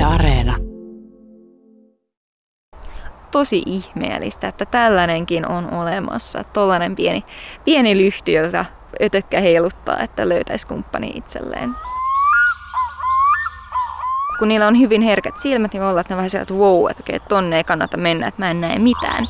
Yle 0.00 0.06
Areena. 0.08 0.56
Tosi 3.30 3.62
ihmeellistä, 3.66 4.48
että 4.48 4.64
tällainenkin 4.64 5.48
on 5.48 5.74
olemassa. 5.74 6.44
Tuollainen 6.44 6.96
pieni, 6.96 7.24
pieni 7.64 7.96
lyhty, 7.96 8.32
jota 8.32 8.64
ötökkä 9.02 9.40
heiluttaa, 9.40 9.98
että 9.98 10.28
löytäisi 10.28 10.66
kumppani 10.66 11.12
itselleen. 11.14 11.70
Kun 14.38 14.48
niillä 14.48 14.66
on 14.66 14.78
hyvin 14.78 15.02
herkät 15.02 15.38
silmät, 15.38 15.72
niin 15.72 15.82
voi 15.82 15.90
olla, 15.90 16.00
että 16.00 16.14
ne 16.14 16.16
vähän 16.16 16.30
sieltä, 16.30 16.42
että 16.42 16.54
wow, 16.54 16.90
että 16.90 17.02
okei, 17.02 17.20
tonne 17.20 17.56
ei 17.56 17.64
kannata 17.64 17.96
mennä, 17.96 18.28
että 18.28 18.42
mä 18.42 18.50
en 18.50 18.60
näe 18.60 18.78
mitään 18.78 19.28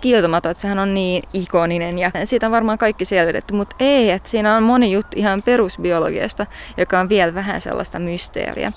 kiiltomato, 0.00 0.50
että 0.50 0.60
sehän 0.60 0.78
on 0.78 0.94
niin 0.94 1.22
ikoninen 1.32 1.98
ja 1.98 2.10
siitä 2.24 2.46
on 2.46 2.52
varmaan 2.52 2.78
kaikki 2.78 3.04
selvitetty, 3.04 3.54
mutta 3.54 3.76
ei, 3.78 4.10
että 4.10 4.28
siinä 4.28 4.56
on 4.56 4.62
moni 4.62 4.92
juttu 4.92 5.10
ihan 5.16 5.42
perusbiologiasta, 5.42 6.46
joka 6.76 7.00
on 7.00 7.08
vielä 7.08 7.34
vähän 7.34 7.60
sellaista 7.60 7.98
mysteeriä. 7.98 8.72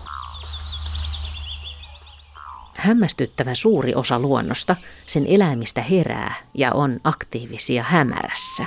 Hämmästyttävä 2.78 3.56
suuri 3.56 3.96
osa 3.96 4.20
luonnosta, 4.20 4.76
sen 5.06 5.26
eläimistä 5.28 5.82
herää 5.82 6.34
ja 6.54 6.72
on 6.72 7.00
aktiivisia 7.04 7.84
hämärässä. 7.84 8.66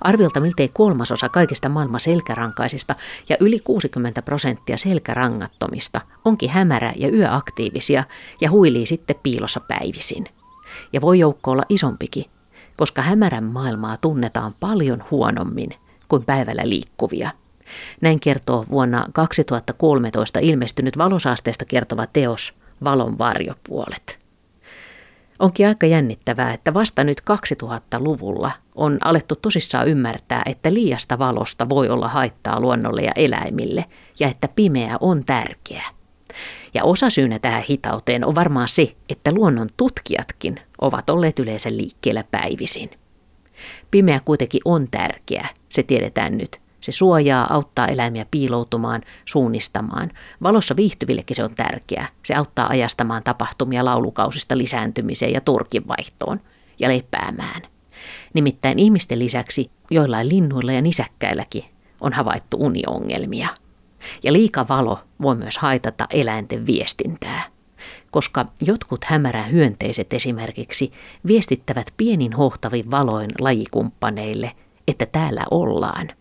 Arviolta 0.00 0.40
miltei 0.40 0.68
kolmasosa 0.68 1.28
kaikista 1.28 1.68
maailman 1.68 2.00
selkärankaisista 2.00 2.94
ja 3.28 3.36
yli 3.40 3.60
60 3.60 4.22
prosenttia 4.22 4.76
selkärangattomista 4.76 6.00
onkin 6.24 6.50
hämärä- 6.50 6.92
ja 6.96 7.08
yöaktiivisia 7.08 8.04
ja 8.40 8.50
huilii 8.50 8.86
sitten 8.86 9.16
piilossa 9.22 9.60
päivisin– 9.60 10.26
ja 10.92 11.00
voi 11.00 11.18
joukko 11.18 11.50
olla 11.50 11.62
isompikin, 11.68 12.24
koska 12.76 13.02
hämärän 13.02 13.44
maailmaa 13.44 13.96
tunnetaan 13.96 14.54
paljon 14.60 15.04
huonommin 15.10 15.70
kuin 16.08 16.24
päivällä 16.24 16.68
liikkuvia. 16.68 17.30
Näin 18.00 18.20
kertoo 18.20 18.66
vuonna 18.70 19.04
2013 19.12 20.38
ilmestynyt 20.38 20.98
valosaasteesta 20.98 21.64
kertova 21.64 22.06
teos 22.06 22.54
Valon 22.84 23.18
varjopuolet. 23.18 24.18
Onkin 25.38 25.68
aika 25.68 25.86
jännittävää, 25.86 26.54
että 26.54 26.74
vasta 26.74 27.04
nyt 27.04 27.20
2000-luvulla 27.20 28.50
on 28.74 28.98
alettu 29.04 29.36
tosissaan 29.36 29.88
ymmärtää, 29.88 30.42
että 30.46 30.74
liiasta 30.74 31.18
valosta 31.18 31.68
voi 31.68 31.88
olla 31.88 32.08
haittaa 32.08 32.60
luonnolle 32.60 33.02
ja 33.02 33.12
eläimille 33.16 33.84
ja 34.20 34.28
että 34.28 34.48
pimeä 34.48 34.96
on 35.00 35.24
tärkeä. 35.24 35.84
Ja 36.74 36.84
osa 36.84 37.10
syynä 37.10 37.38
tähän 37.38 37.64
hitauteen 37.70 38.24
on 38.24 38.34
varmaan 38.34 38.68
se, 38.68 38.96
että 39.08 39.32
luonnon 39.32 39.68
tutkijatkin 39.76 40.60
ovat 40.80 41.10
olleet 41.10 41.38
yleensä 41.38 41.70
liikkeellä 41.70 42.24
päivisin. 42.30 42.90
Pimeä 43.90 44.20
kuitenkin 44.24 44.60
on 44.64 44.88
tärkeä, 44.90 45.48
se 45.68 45.82
tiedetään 45.82 46.38
nyt. 46.38 46.60
Se 46.80 46.92
suojaa, 46.92 47.54
auttaa 47.54 47.86
eläimiä 47.86 48.26
piiloutumaan, 48.30 49.02
suunnistamaan. 49.24 50.10
Valossa 50.42 50.76
viihtyvillekin 50.76 51.36
se 51.36 51.44
on 51.44 51.54
tärkeää. 51.54 52.08
Se 52.22 52.34
auttaa 52.34 52.68
ajastamaan 52.68 53.22
tapahtumia 53.22 53.84
laulukausista 53.84 54.58
lisääntymiseen 54.58 55.32
ja 55.32 55.40
turkinvaihtoon 55.40 56.40
ja 56.78 56.88
lepäämään. 56.88 57.62
Nimittäin 58.34 58.78
ihmisten 58.78 59.18
lisäksi 59.18 59.70
joillain 59.90 60.28
linnuilla 60.28 60.72
ja 60.72 60.82
nisäkkäilläkin 60.82 61.64
on 62.00 62.12
havaittu 62.12 62.56
uniongelmia. 62.60 63.48
Ja 64.22 64.32
liika 64.32 64.68
valo 64.68 64.98
voi 65.22 65.36
myös 65.36 65.58
haitata 65.58 66.06
eläinten 66.10 66.66
viestintää, 66.66 67.42
koska 68.10 68.46
jotkut 68.60 69.04
hämärähyönteiset 69.04 70.12
esimerkiksi 70.12 70.90
viestittävät 71.26 71.86
pienin 71.96 72.32
hohtavin 72.32 72.90
valoin 72.90 73.30
lajikumppaneille, 73.38 74.52
että 74.88 75.06
täällä 75.06 75.44
ollaan. 75.50 76.19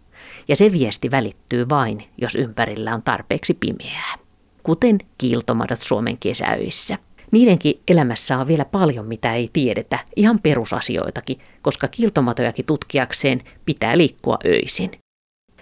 Ja 0.49 0.55
se 0.55 0.71
viesti 0.71 1.11
välittyy 1.11 1.69
vain, 1.69 2.03
jos 2.17 2.35
ympärillä 2.35 2.93
on 2.93 3.03
tarpeeksi 3.03 3.53
pimeää. 3.53 4.15
Kuten 4.63 4.97
kiiltomadot 5.17 5.79
Suomen 5.79 6.17
kesäöissä. 6.17 6.97
Niidenkin 7.31 7.81
elämässä 7.87 8.37
on 8.37 8.47
vielä 8.47 8.65
paljon, 8.65 9.05
mitä 9.05 9.33
ei 9.33 9.49
tiedetä, 9.53 9.99
ihan 10.15 10.39
perusasioitakin, 10.39 11.39
koska 11.61 11.87
kiiltomatojakin 11.87 12.65
tutkiakseen 12.65 13.39
pitää 13.65 13.97
liikkua 13.97 14.37
öisin. 14.45 14.91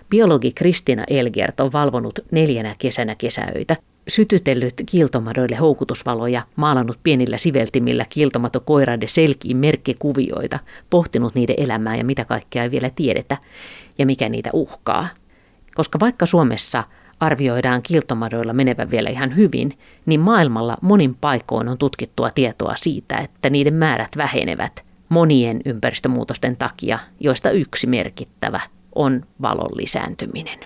Biologi 0.09 0.51
Kristina 0.51 1.03
Elgert 1.07 1.59
on 1.59 1.71
valvonut 1.71 2.19
neljänä 2.31 2.75
kesänä 2.79 3.15
kesäöitä, 3.15 3.75
sytytellyt 4.07 4.83
kiiltomadoille 4.85 5.55
houkutusvaloja, 5.55 6.41
maalannut 6.55 6.99
pienillä 7.03 7.37
siveltimillä 7.37 8.05
kiiltomatokoiraiden 8.09 9.09
selkiin 9.09 9.57
merkkikuvioita, 9.57 10.59
pohtinut 10.89 11.35
niiden 11.35 11.55
elämää 11.59 11.95
ja 11.95 12.03
mitä 12.03 12.25
kaikkea 12.25 12.63
ei 12.63 12.71
vielä 12.71 12.89
tiedetä 12.89 13.37
ja 13.97 14.05
mikä 14.05 14.29
niitä 14.29 14.49
uhkaa. 14.53 15.07
Koska 15.75 15.99
vaikka 15.99 16.25
Suomessa 16.25 16.83
arvioidaan 17.19 17.81
kiiltomadoilla 17.81 18.53
menevän 18.53 18.91
vielä 18.91 19.09
ihan 19.09 19.35
hyvin, 19.35 19.77
niin 20.05 20.19
maailmalla 20.19 20.77
monin 20.81 21.15
paikoin 21.15 21.67
on 21.67 21.77
tutkittua 21.77 22.29
tietoa 22.29 22.75
siitä, 22.75 23.17
että 23.17 23.49
niiden 23.49 23.73
määrät 23.73 24.17
vähenevät 24.17 24.83
monien 25.09 25.61
ympäristömuutosten 25.65 26.57
takia, 26.57 26.99
joista 27.19 27.51
yksi 27.51 27.87
merkittävä– 27.87 28.59
on 28.97 29.25
valon 29.41 29.77
lisääntyminen. 29.77 30.59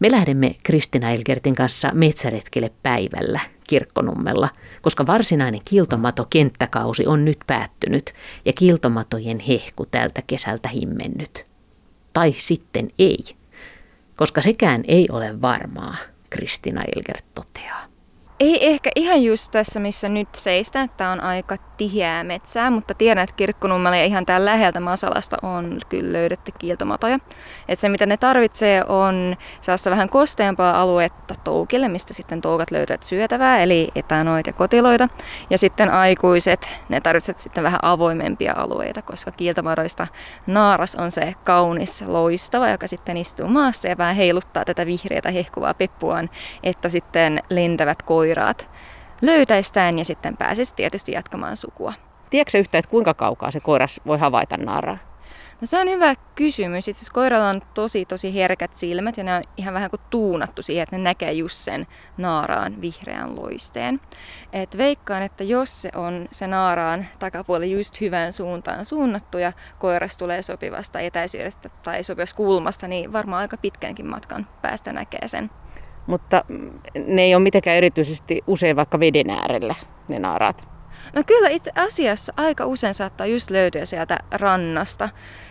Me 0.00 0.10
lähdemme 0.10 0.54
Kristina 0.62 1.10
Elgertin 1.10 1.54
kanssa 1.54 1.90
metsäretkelle 1.94 2.70
päivällä 2.82 3.40
kirkkonummella, 3.66 4.48
koska 4.82 5.06
varsinainen 5.06 5.60
kiltomato 5.64 6.26
kenttäkausi 6.30 7.06
on 7.06 7.24
nyt 7.24 7.38
päättynyt 7.46 8.14
ja 8.44 8.52
kiltomatojen 8.52 9.40
hehku 9.40 9.86
tältä 9.86 10.22
kesältä 10.26 10.68
himmennyt. 10.68 11.53
Tai 12.14 12.34
sitten 12.38 12.90
ei, 12.98 13.18
koska 14.16 14.42
sekään 14.42 14.84
ei 14.88 15.06
ole 15.10 15.40
varmaa, 15.42 15.96
Kristina 16.30 16.82
Elgert 16.96 17.24
toteaa. 17.34 17.84
Ei 18.40 18.66
ehkä 18.66 18.90
ihan 18.96 19.22
just 19.22 19.50
tässä, 19.52 19.80
missä 19.80 20.08
nyt 20.08 20.28
seistään, 20.34 20.84
että 20.84 21.10
on 21.10 21.20
aika 21.20 21.56
tiheää 21.76 22.24
metsää, 22.24 22.70
mutta 22.70 22.94
tiedän, 22.94 23.24
että 23.24 23.36
kirkkonummella 23.36 23.96
ja 23.96 24.04
ihan 24.04 24.26
täällä 24.26 24.50
läheltä 24.50 24.80
Masalasta 24.80 25.36
on 25.42 25.78
kyllä 25.88 26.12
löydetty 26.12 26.52
kiiltomatoja. 26.58 27.18
Että 27.68 27.80
se, 27.80 27.88
mitä 27.88 28.06
ne 28.06 28.16
tarvitsee, 28.16 28.84
on 28.88 29.36
sellaista 29.60 29.90
vähän 29.90 30.08
kosteampaa 30.08 30.80
aluetta 30.80 31.34
toukille, 31.44 31.88
mistä 31.88 32.14
sitten 32.14 32.40
toukat 32.40 32.70
löytävät 32.70 33.02
syötävää, 33.02 33.62
eli 33.62 33.88
etanoita 33.94 34.48
ja 34.48 34.54
kotiloita. 34.54 35.08
Ja 35.50 35.58
sitten 35.58 35.90
aikuiset, 35.90 36.78
ne 36.88 37.00
tarvitsevat 37.00 37.40
sitten 37.40 37.64
vähän 37.64 37.80
avoimempia 37.82 38.54
alueita, 38.56 39.02
koska 39.02 39.30
kiiltomaroista 39.30 40.06
naaras 40.46 40.94
on 40.94 41.10
se 41.10 41.34
kaunis, 41.44 42.04
loistava, 42.06 42.68
joka 42.68 42.86
sitten 42.86 43.16
istuu 43.16 43.48
maassa 43.48 43.88
ja 43.88 43.98
vähän 43.98 44.16
heiluttaa 44.16 44.64
tätä 44.64 44.86
vihreätä 44.86 45.30
hehkuvaa 45.30 45.74
peppuaan, 45.74 46.30
että 46.62 46.88
sitten 46.88 47.42
lentävät 47.50 48.02
koirat 48.02 48.68
löytäistään 49.26 49.98
ja 49.98 50.04
sitten 50.04 50.36
pääsisi 50.36 50.74
tietysti 50.74 51.12
jatkamaan 51.12 51.56
sukua. 51.56 51.92
Tiedätkö 52.30 52.58
yhtään, 52.58 52.78
että 52.78 52.90
kuinka 52.90 53.14
kaukaa 53.14 53.50
se 53.50 53.60
koiras 53.60 54.00
voi 54.06 54.18
havaita 54.18 54.56
naaraa? 54.56 54.98
No 55.60 55.66
se 55.66 55.78
on 55.78 55.88
hyvä 55.88 56.14
kysymys. 56.34 56.88
Itse 56.88 57.12
koiralla 57.12 57.48
on 57.48 57.62
tosi 57.74 58.04
tosi 58.04 58.34
herkät 58.34 58.76
silmät 58.76 59.16
ja 59.16 59.24
ne 59.24 59.34
on 59.34 59.42
ihan 59.56 59.74
vähän 59.74 59.90
kuin 59.90 60.00
tuunattu 60.10 60.62
siihen, 60.62 60.82
että 60.82 60.96
ne 60.96 61.02
näkee 61.02 61.32
just 61.32 61.56
sen 61.56 61.86
naaraan 62.16 62.80
vihreän 62.80 63.36
loisteen. 63.36 64.00
Et 64.52 64.76
veikkaan, 64.76 65.22
että 65.22 65.44
jos 65.44 65.82
se 65.82 65.90
on 65.94 66.28
se 66.30 66.46
naaraan 66.46 67.06
takapuoli 67.18 67.72
just 67.72 68.00
hyvään 68.00 68.32
suuntaan 68.32 68.84
suunnattu 68.84 69.38
ja 69.38 69.52
koiras 69.78 70.16
tulee 70.16 70.42
sopivasta 70.42 71.00
etäisyydestä 71.00 71.68
tai 71.68 72.02
sopivasta 72.02 72.36
kulmasta, 72.36 72.88
niin 72.88 73.12
varmaan 73.12 73.40
aika 73.40 73.56
pitkänkin 73.56 74.06
matkan 74.06 74.46
päästä 74.62 74.92
näkee 74.92 75.28
sen 75.28 75.50
mutta 76.06 76.44
ne 77.06 77.22
ei 77.22 77.34
ole 77.34 77.42
mitenkään 77.42 77.76
erityisesti 77.76 78.42
usein 78.46 78.76
vaikka 78.76 79.00
veden 79.00 79.30
äärellä, 79.30 79.74
ne 80.08 80.18
naaraat. 80.18 80.74
No 81.12 81.22
kyllä 81.26 81.48
itse 81.48 81.70
asiassa 81.74 82.32
aika 82.36 82.66
usein 82.66 82.94
saattaa 82.94 83.26
just 83.26 83.50
löytyä 83.50 83.84
sieltä 83.84 84.18
rannasta. 84.30 85.08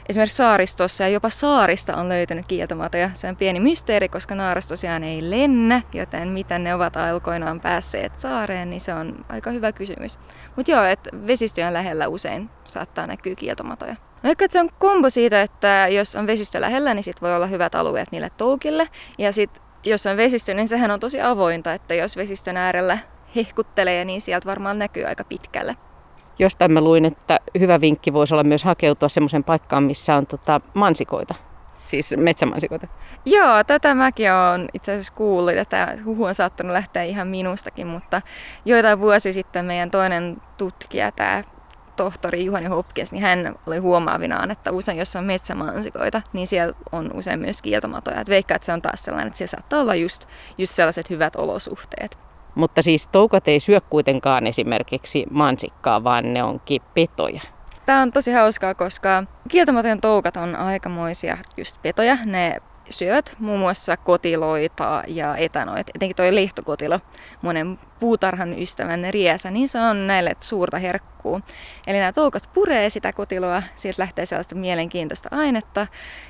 Esimerkiksi 0.09 0.37
saaristossa 0.37 1.03
ja 1.03 1.09
jopa 1.09 1.29
saarista 1.29 1.95
on 1.95 2.09
löytynyt 2.09 2.45
kieltomatoja. 2.45 3.09
Se 3.13 3.27
on 3.27 3.35
pieni 3.35 3.59
mysteeri, 3.59 4.09
koska 4.09 4.35
naaras 4.35 4.67
tosiaan 4.67 5.03
ei 5.03 5.29
lennä, 5.29 5.81
joten 5.93 6.27
miten 6.27 6.63
ne 6.63 6.75
ovat 6.75 6.97
aikoinaan 6.97 7.59
päässeet 7.59 8.17
saareen, 8.17 8.69
niin 8.69 8.81
se 8.81 8.93
on 8.93 9.25
aika 9.29 9.51
hyvä 9.51 9.71
kysymys. 9.71 10.19
Mutta 10.55 10.71
joo, 10.71 10.83
että 10.83 11.09
vesistöjen 11.27 11.73
lähellä 11.73 12.07
usein 12.07 12.49
saattaa 12.65 13.07
näkyä 13.07 13.35
kieltomatoja. 13.35 13.95
Vaikka 14.23 14.45
se 14.49 14.59
on 14.59 14.69
kombo 14.79 15.09
siitä, 15.09 15.41
että 15.41 15.87
jos 15.91 16.15
on 16.15 16.27
vesistö 16.27 16.61
lähellä, 16.61 16.93
niin 16.93 17.03
sit 17.03 17.21
voi 17.21 17.35
olla 17.35 17.47
hyvät 17.47 17.75
alueet 17.75 18.11
niille 18.11 18.31
toukille. 18.37 18.87
Ja 19.17 19.31
sitten 19.31 19.62
jos 19.83 20.05
on 20.07 20.17
vesistö, 20.17 20.53
niin 20.53 20.67
sehän 20.67 20.91
on 20.91 20.99
tosi 20.99 21.21
avointa, 21.21 21.73
että 21.73 21.93
jos 21.93 22.17
vesistön 22.17 22.57
äärellä 22.57 22.97
hehkuttelee, 23.35 24.05
niin 24.05 24.21
sieltä 24.21 24.49
varmaan 24.49 24.79
näkyy 24.79 25.05
aika 25.05 25.23
pitkälle. 25.23 25.77
Jostain 26.39 26.71
mä 26.71 26.81
luin, 26.81 27.05
että 27.05 27.39
hyvä 27.59 27.81
vinkki 27.81 28.13
voisi 28.13 28.33
olla 28.33 28.43
myös 28.43 28.63
hakeutua 28.63 29.09
semmoiseen 29.09 29.43
paikkaan, 29.43 29.83
missä 29.83 30.15
on 30.15 30.27
tota 30.27 30.61
mansikoita. 30.73 31.35
Siis 31.85 32.15
metsämansikoita. 32.17 32.87
Joo, 33.25 33.63
tätä 33.63 33.93
mäkin 33.95 34.31
olen 34.31 34.69
itse 34.73 34.91
asiassa 34.91 35.13
kuullut, 35.13 35.53
että 35.53 35.97
huhu 36.05 36.23
on 36.23 36.35
saattanut 36.35 36.73
lähteä 36.73 37.03
ihan 37.03 37.27
minustakin, 37.27 37.87
mutta 37.87 38.21
joitain 38.65 39.01
vuosi 39.01 39.33
sitten 39.33 39.65
meidän 39.65 39.91
toinen 39.91 40.41
tutkija, 40.57 41.11
tämä 41.11 41.43
tohtori 41.95 42.45
Juhani 42.45 42.65
Hopkins, 42.67 43.11
niin 43.11 43.21
hän 43.21 43.55
oli 43.67 43.77
huomaavinaan, 43.77 44.51
että 44.51 44.71
usein 44.71 44.97
jos 44.97 45.15
on 45.15 45.23
metsämansikoita, 45.23 46.21
niin 46.33 46.47
siellä 46.47 46.73
on 46.91 47.11
usein 47.13 47.39
myös 47.39 47.61
kieltomatoja. 47.61 48.21
Et 48.21 48.29
veikkaa, 48.29 48.55
että 48.55 48.65
se 48.65 48.73
on 48.73 48.81
taas 48.81 49.03
sellainen, 49.03 49.27
että 49.27 49.37
siellä 49.37 49.51
saattaa 49.51 49.79
olla 49.79 49.95
just, 49.95 50.25
just 50.57 50.73
sellaiset 50.73 51.09
hyvät 51.09 51.35
olosuhteet. 51.35 52.17
Mutta 52.55 52.81
siis 52.81 53.07
toukat 53.07 53.47
ei 53.47 53.59
syö 53.59 53.81
kuitenkaan 53.81 54.47
esimerkiksi 54.47 55.25
mansikkaa, 55.29 56.03
vaan 56.03 56.33
ne 56.33 56.43
onkin 56.43 56.81
petoja. 56.93 57.41
Tämä 57.85 58.01
on 58.01 58.11
tosi 58.11 58.31
hauskaa, 58.31 58.75
koska 58.75 59.23
kieltämätön 59.49 60.01
toukat 60.01 60.37
on 60.37 60.55
aikamoisia 60.55 61.37
just 61.57 61.81
petoja. 61.81 62.17
Ne 62.25 62.61
syöt 62.89 63.35
muun 63.39 63.59
muassa 63.59 63.97
kotiloita 63.97 65.03
ja 65.07 65.37
etanoita. 65.37 65.91
Etenkin 65.95 66.15
tuo 66.15 66.25
lehtokotilo, 66.29 66.99
monen 67.41 67.79
puutarhan 67.99 68.59
ystävän 68.59 69.07
riesä, 69.09 69.51
niin 69.51 69.69
se 69.69 69.79
on 69.79 70.07
näille 70.07 70.31
suurta 70.39 70.77
herkkuu. 70.77 71.41
Eli 71.87 71.99
nämä 71.99 72.13
toukat 72.13 72.49
puree 72.53 72.89
sitä 72.89 73.13
kotiloa, 73.13 73.63
sieltä 73.75 74.01
lähtee 74.01 74.25
sellaista 74.25 74.55
mielenkiintoista 74.55 75.29
ainetta, 75.31 75.87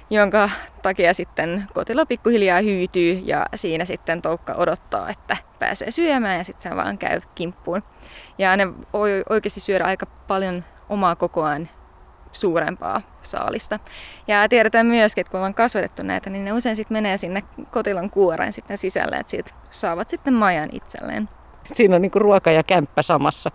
jonka 0.09 0.49
takia 0.81 1.13
sitten 1.13 1.67
kotilo 1.73 2.05
pikkuhiljaa 2.05 2.61
hyytyy 2.61 3.21
ja 3.25 3.45
siinä 3.55 3.85
sitten 3.85 4.21
toukka 4.21 4.53
odottaa, 4.53 5.09
että 5.09 5.37
pääsee 5.59 5.91
syömään 5.91 6.37
ja 6.37 6.43
sitten 6.43 6.71
se 6.71 6.75
vaan 6.75 6.97
käy 6.97 7.21
kimppuun. 7.35 7.83
Ja 8.37 8.57
ne 8.57 8.67
oikeasti 9.29 9.59
syödä 9.59 9.83
aika 9.83 10.05
paljon 10.05 10.63
omaa 10.89 11.15
kokoaan 11.15 11.69
suurempaa 12.33 13.01
saalista. 13.21 13.79
Ja 14.27 14.49
tiedetään 14.49 14.85
myöskin, 14.85 15.21
että 15.21 15.31
kun 15.31 15.39
on 15.39 15.53
kasvatettu 15.53 16.03
näitä, 16.03 16.29
niin 16.29 16.45
ne 16.45 16.53
usein 16.53 16.75
sitten 16.75 16.95
menee 16.95 17.17
sinne 17.17 17.43
kotilon 17.71 18.09
kuoreen 18.09 18.53
sitten 18.53 18.77
sisälle, 18.77 19.15
että 19.15 19.31
siitä 19.31 19.51
saavat 19.69 20.09
sitten 20.09 20.33
majan 20.33 20.69
itselleen. 20.71 21.29
Siinä 21.75 21.95
on 21.95 22.01
niinku 22.01 22.19
ruoka 22.19 22.51
ja 22.51 22.63
kämppä 22.63 23.01
samassa. 23.01 23.51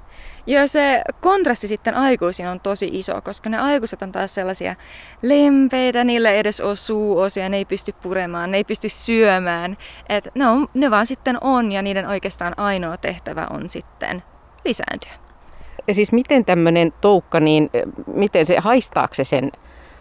Joo, 0.46 0.66
se 0.66 1.02
kontrasti 1.20 1.66
sitten 1.66 1.94
aikuisiin 1.94 2.48
on 2.48 2.60
tosi 2.60 2.90
iso, 2.92 3.22
koska 3.22 3.50
ne 3.50 3.58
aikuiset 3.58 4.02
on 4.02 4.12
taas 4.12 4.34
sellaisia 4.34 4.74
lempeitä, 5.22 6.04
niillä 6.04 6.30
ei 6.30 6.38
edes 6.38 6.60
ole 6.60 6.76
suuosia, 6.76 7.48
ne 7.48 7.56
ei 7.56 7.64
pysty 7.64 7.92
puremaan, 8.02 8.50
ne 8.50 8.56
ei 8.56 8.64
pysty 8.64 8.88
syömään. 8.88 9.76
Et 10.08 10.28
ne, 10.34 10.46
on, 10.46 10.68
ne 10.74 10.90
vaan 10.90 11.06
sitten 11.06 11.38
on 11.40 11.72
ja 11.72 11.82
niiden 11.82 12.06
oikeastaan 12.06 12.54
ainoa 12.56 12.96
tehtävä 12.96 13.46
on 13.50 13.68
sitten 13.68 14.22
lisääntyä. 14.64 15.27
Ja 15.88 15.94
siis 15.94 16.12
miten 16.12 16.44
tämmöinen 16.44 16.92
toukka, 17.00 17.40
niin 17.40 17.70
miten 18.06 18.46
se, 18.46 18.58
haistaako 18.58 19.14
se 19.14 19.24
sen 19.24 19.52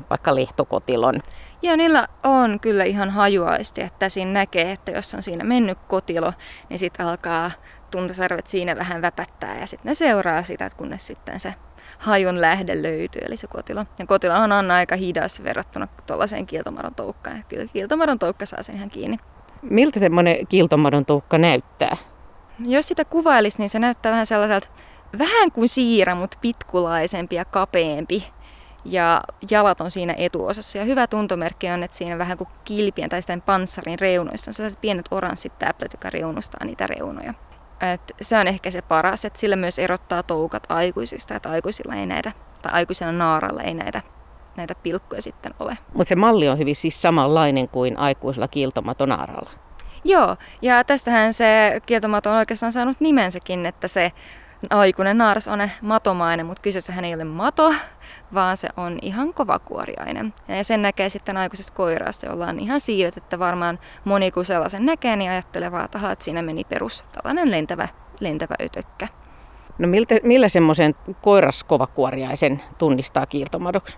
vaikka 0.09 0.35
lehtokotilon? 0.35 1.21
Joo, 1.61 1.75
niillä 1.75 2.07
on 2.23 2.59
kyllä 2.59 2.83
ihan 2.83 3.09
hajuaisti, 3.09 3.81
että 3.81 4.09
siinä 4.09 4.31
näkee, 4.31 4.71
että 4.71 4.91
jos 4.91 5.15
on 5.15 5.23
siinä 5.23 5.43
mennyt 5.43 5.77
kotilo, 5.87 6.33
niin 6.69 6.79
sitten 6.79 7.05
alkaa 7.05 7.51
tuntasarvet 7.91 8.47
siinä 8.47 8.75
vähän 8.75 9.01
väpättää 9.01 9.59
ja 9.59 9.67
sitten 9.67 9.89
ne 9.89 9.93
seuraa 9.93 10.43
sitä, 10.43 10.69
kunnes 10.77 11.07
sitten 11.07 11.39
hajun 11.97 12.41
lähde 12.41 12.81
löytyy, 12.81 13.21
eli 13.25 13.37
se 13.37 13.47
kotilo. 13.47 13.85
Ja 13.99 14.05
kotilohan 14.05 14.51
on 14.51 14.71
aika 14.71 14.95
hidas 14.95 15.43
verrattuna 15.43 15.87
tuollaiseen 16.07 16.45
kiiltomadon 16.45 16.95
toukkaan. 16.95 17.45
Kyllä 17.49 17.65
kiiltomadon 17.73 18.19
toukka 18.19 18.45
saa 18.45 18.63
sen 18.63 18.75
ihan 18.75 18.89
kiinni. 18.89 19.17
Miltä 19.61 19.99
semmoinen 19.99 20.47
kiiltomadon 20.47 21.05
toukka 21.05 21.37
näyttää? 21.37 21.97
Jos 22.59 22.87
sitä 22.87 23.05
kuvailisi, 23.05 23.59
niin 23.59 23.69
se 23.69 23.79
näyttää 23.79 24.11
vähän 24.11 24.25
sellaiselta 24.25 24.67
vähän 25.17 25.51
kuin 25.51 25.69
siira, 25.69 26.15
mutta 26.15 26.37
pitkulaisempi 26.41 27.35
ja 27.35 27.45
kapeampi. 27.45 28.27
Ja 28.85 29.23
jalat 29.51 29.81
on 29.81 29.91
siinä 29.91 30.13
etuosassa. 30.17 30.77
Ja 30.77 30.83
hyvä 30.83 31.07
tuntomerkki 31.07 31.69
on, 31.69 31.83
että 31.83 31.97
siinä 31.97 32.17
vähän 32.17 32.37
kuin 32.37 32.47
kilpien 32.65 33.09
tai 33.09 33.21
sitten 33.21 33.41
panssarin 33.41 33.99
reunoissa 33.99 34.49
on 34.49 34.53
sellaiset 34.53 34.81
pienet 34.81 35.05
oranssit 35.11 35.59
täplät, 35.59 35.93
jotka 35.93 36.09
reunustaa 36.09 36.65
niitä 36.65 36.87
reunoja. 36.87 37.33
Et 37.93 38.15
se 38.21 38.37
on 38.37 38.47
ehkä 38.47 38.71
se 38.71 38.81
paras, 38.81 39.25
että 39.25 39.39
sillä 39.39 39.55
myös 39.55 39.79
erottaa 39.79 40.23
toukat 40.23 40.63
aikuisista, 40.69 41.35
että 41.35 41.49
aikuisilla 41.49 41.95
ei 41.95 42.05
näitä, 42.05 42.31
tai 42.61 42.71
aikuisilla 42.73 43.11
naaralla 43.11 43.61
ei 43.61 43.73
näitä, 43.73 44.01
näitä 44.57 44.75
pilkkuja 44.75 45.21
sitten 45.21 45.53
ole. 45.59 45.77
Mutta 45.93 46.09
se 46.09 46.15
malli 46.15 46.49
on 46.49 46.57
hyvin 46.57 46.75
siis 46.75 47.01
samanlainen 47.01 47.69
kuin 47.69 47.97
aikuisilla 47.99 48.47
kiiltomatonaaralla. 48.47 49.51
Joo, 50.03 50.37
ja 50.61 50.83
tästähän 50.83 51.33
se 51.33 51.81
kieltomato 51.85 52.31
on 52.31 52.37
oikeastaan 52.37 52.71
saanut 52.71 52.99
nimensäkin, 52.99 53.65
että 53.65 53.87
se 53.87 54.11
aikuinen 54.69 55.17
naaras 55.17 55.47
on 55.47 55.69
matomainen, 55.81 56.45
mutta 56.45 56.61
kyseessähän 56.61 57.05
ei 57.05 57.13
ole 57.15 57.23
mato, 57.23 57.73
vaan 58.33 58.57
se 58.57 58.69
on 58.77 58.99
ihan 59.01 59.33
kovakuoriainen. 59.33 60.33
Ja 60.47 60.63
sen 60.63 60.81
näkee 60.81 61.09
sitten 61.09 61.37
aikuisesta 61.37 61.73
koiraasta, 61.73 62.25
jolla 62.25 62.47
on 62.47 62.59
ihan 62.59 62.79
siivet, 62.79 63.17
että 63.17 63.39
varmaan 63.39 63.79
moni 64.05 64.31
kun 64.31 64.45
sellaisen 64.45 64.85
näkee, 64.85 65.15
niin 65.15 65.31
ajattelee 65.31 65.71
vaan, 65.71 65.85
että 65.85 66.15
siinä 66.19 66.41
meni 66.41 66.63
perus 66.63 67.05
tällainen 67.11 67.51
lentävä, 67.51 67.87
lentävä 68.19 68.55
ötökkä. 68.61 69.07
No 69.77 69.87
miltä, 69.87 70.15
millä 70.23 70.49
semmoisen 70.49 70.95
koiraskovakuoriaisen 71.21 72.63
tunnistaa 72.77 73.25
kiiltomadoksi? 73.25 73.97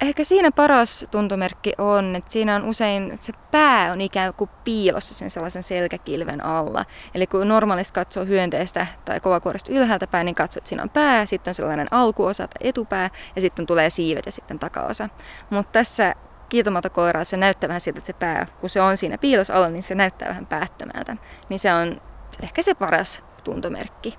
Ehkä 0.00 0.24
siinä 0.24 0.52
paras 0.52 1.06
tuntomerkki 1.10 1.72
on, 1.78 2.16
että 2.16 2.32
siinä 2.32 2.56
on 2.56 2.64
usein, 2.64 3.10
että 3.12 3.26
se 3.26 3.32
pää 3.50 3.92
on 3.92 4.00
ikään 4.00 4.34
kuin 4.34 4.50
piilossa 4.64 5.14
sen 5.14 5.30
sellaisen 5.30 5.62
selkäkilven 5.62 6.44
alla. 6.44 6.84
Eli 7.14 7.26
kun 7.26 7.48
normaalisti 7.48 7.94
katsoo 7.94 8.24
hyönteistä 8.24 8.86
tai 9.04 9.20
kovakuoresta 9.20 9.72
ylhäältä 9.72 10.06
päin, 10.06 10.24
niin 10.24 10.34
katsoo, 10.34 10.60
että 10.60 10.68
siinä 10.68 10.82
on 10.82 10.90
pää, 10.90 11.26
sitten 11.26 11.50
on 11.50 11.54
sellainen 11.54 11.88
alkuosa 11.90 12.48
tai 12.48 12.68
etupää 12.68 13.10
ja 13.36 13.40
sitten 13.40 13.66
tulee 13.66 13.90
siivet 13.90 14.26
ja 14.26 14.32
sitten 14.32 14.58
takaosa. 14.58 15.08
Mutta 15.50 15.72
tässä 15.72 16.14
kiitomatokoiraa 16.48 17.24
se 17.24 17.36
näyttää 17.36 17.68
vähän 17.68 17.80
siltä, 17.80 17.98
että 17.98 18.06
se 18.06 18.12
pää, 18.12 18.46
kun 18.60 18.70
se 18.70 18.80
on 18.80 18.96
siinä 18.96 19.18
piilossa 19.18 19.54
alla, 19.54 19.68
niin 19.68 19.82
se 19.82 19.94
näyttää 19.94 20.28
vähän 20.28 20.46
päättömältä. 20.46 21.16
Niin 21.48 21.58
se 21.58 21.74
on 21.74 22.00
ehkä 22.42 22.62
se 22.62 22.74
paras 22.74 23.24
tuntomerkki. 23.44 24.14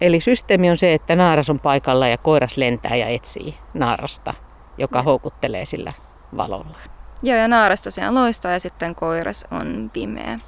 Eli 0.00 0.20
systeemi 0.20 0.70
on 0.70 0.78
se, 0.78 0.94
että 0.94 1.16
naaras 1.16 1.50
on 1.50 1.60
paikalla 1.60 2.08
ja 2.08 2.18
koiras 2.18 2.56
lentää 2.56 2.96
ja 2.96 3.06
etsii 3.06 3.58
naarasta 3.74 4.34
joka 4.78 5.02
houkuttelee 5.02 5.64
sillä 5.64 5.92
valolla. 6.36 6.78
Joo, 7.22 7.36
ja 7.36 7.48
naaras 7.48 7.82
tosiaan 7.82 8.14
loistaa 8.14 8.52
ja 8.52 8.60
sitten 8.60 8.94
koiras 8.94 9.44
on 9.50 9.90
pimeä. 9.92 10.40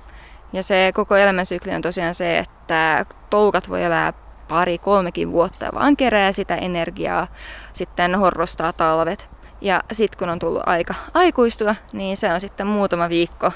Ja 0.53 0.63
se 0.63 0.91
koko 0.95 1.17
elämänsykli 1.17 1.75
on 1.75 1.83
tosiaan 1.83 2.15
se, 2.15 2.39
että 2.39 3.07
toukat 3.31 3.69
voi 3.69 3.85
elää 3.85 4.13
pari, 4.49 4.79
kolmekin 4.79 5.33
vuotta 5.33 5.65
ja 5.65 5.73
vaan 5.75 5.97
kerää 5.97 6.33
sitä 6.33 6.57
energiaa, 6.57 7.27
sitten 7.73 8.15
horrostaa 8.15 8.73
talvet. 8.73 9.31
Ja 9.61 9.81
sitten 9.93 10.19
kun 10.19 10.29
on 10.29 10.39
tullut 10.39 10.63
aika 10.67 10.95
aikuistua, 11.15 11.75
niin 11.93 12.17
se 12.17 12.33
on 12.33 12.41
sitten 12.41 12.67
muutama 12.67 13.09
viikko 13.09 13.53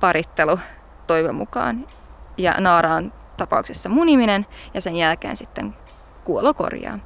parittelu 0.00 0.58
toivon 1.06 1.34
mukaan. 1.34 1.86
Ja 2.36 2.54
naaraan 2.60 3.12
tapauksessa 3.36 3.88
muniminen 3.88 4.46
ja 4.74 4.80
sen 4.80 4.96
jälkeen 4.96 5.36
sitten 5.36 5.76
kuolo 6.24 6.54
korjaa. 6.54 6.98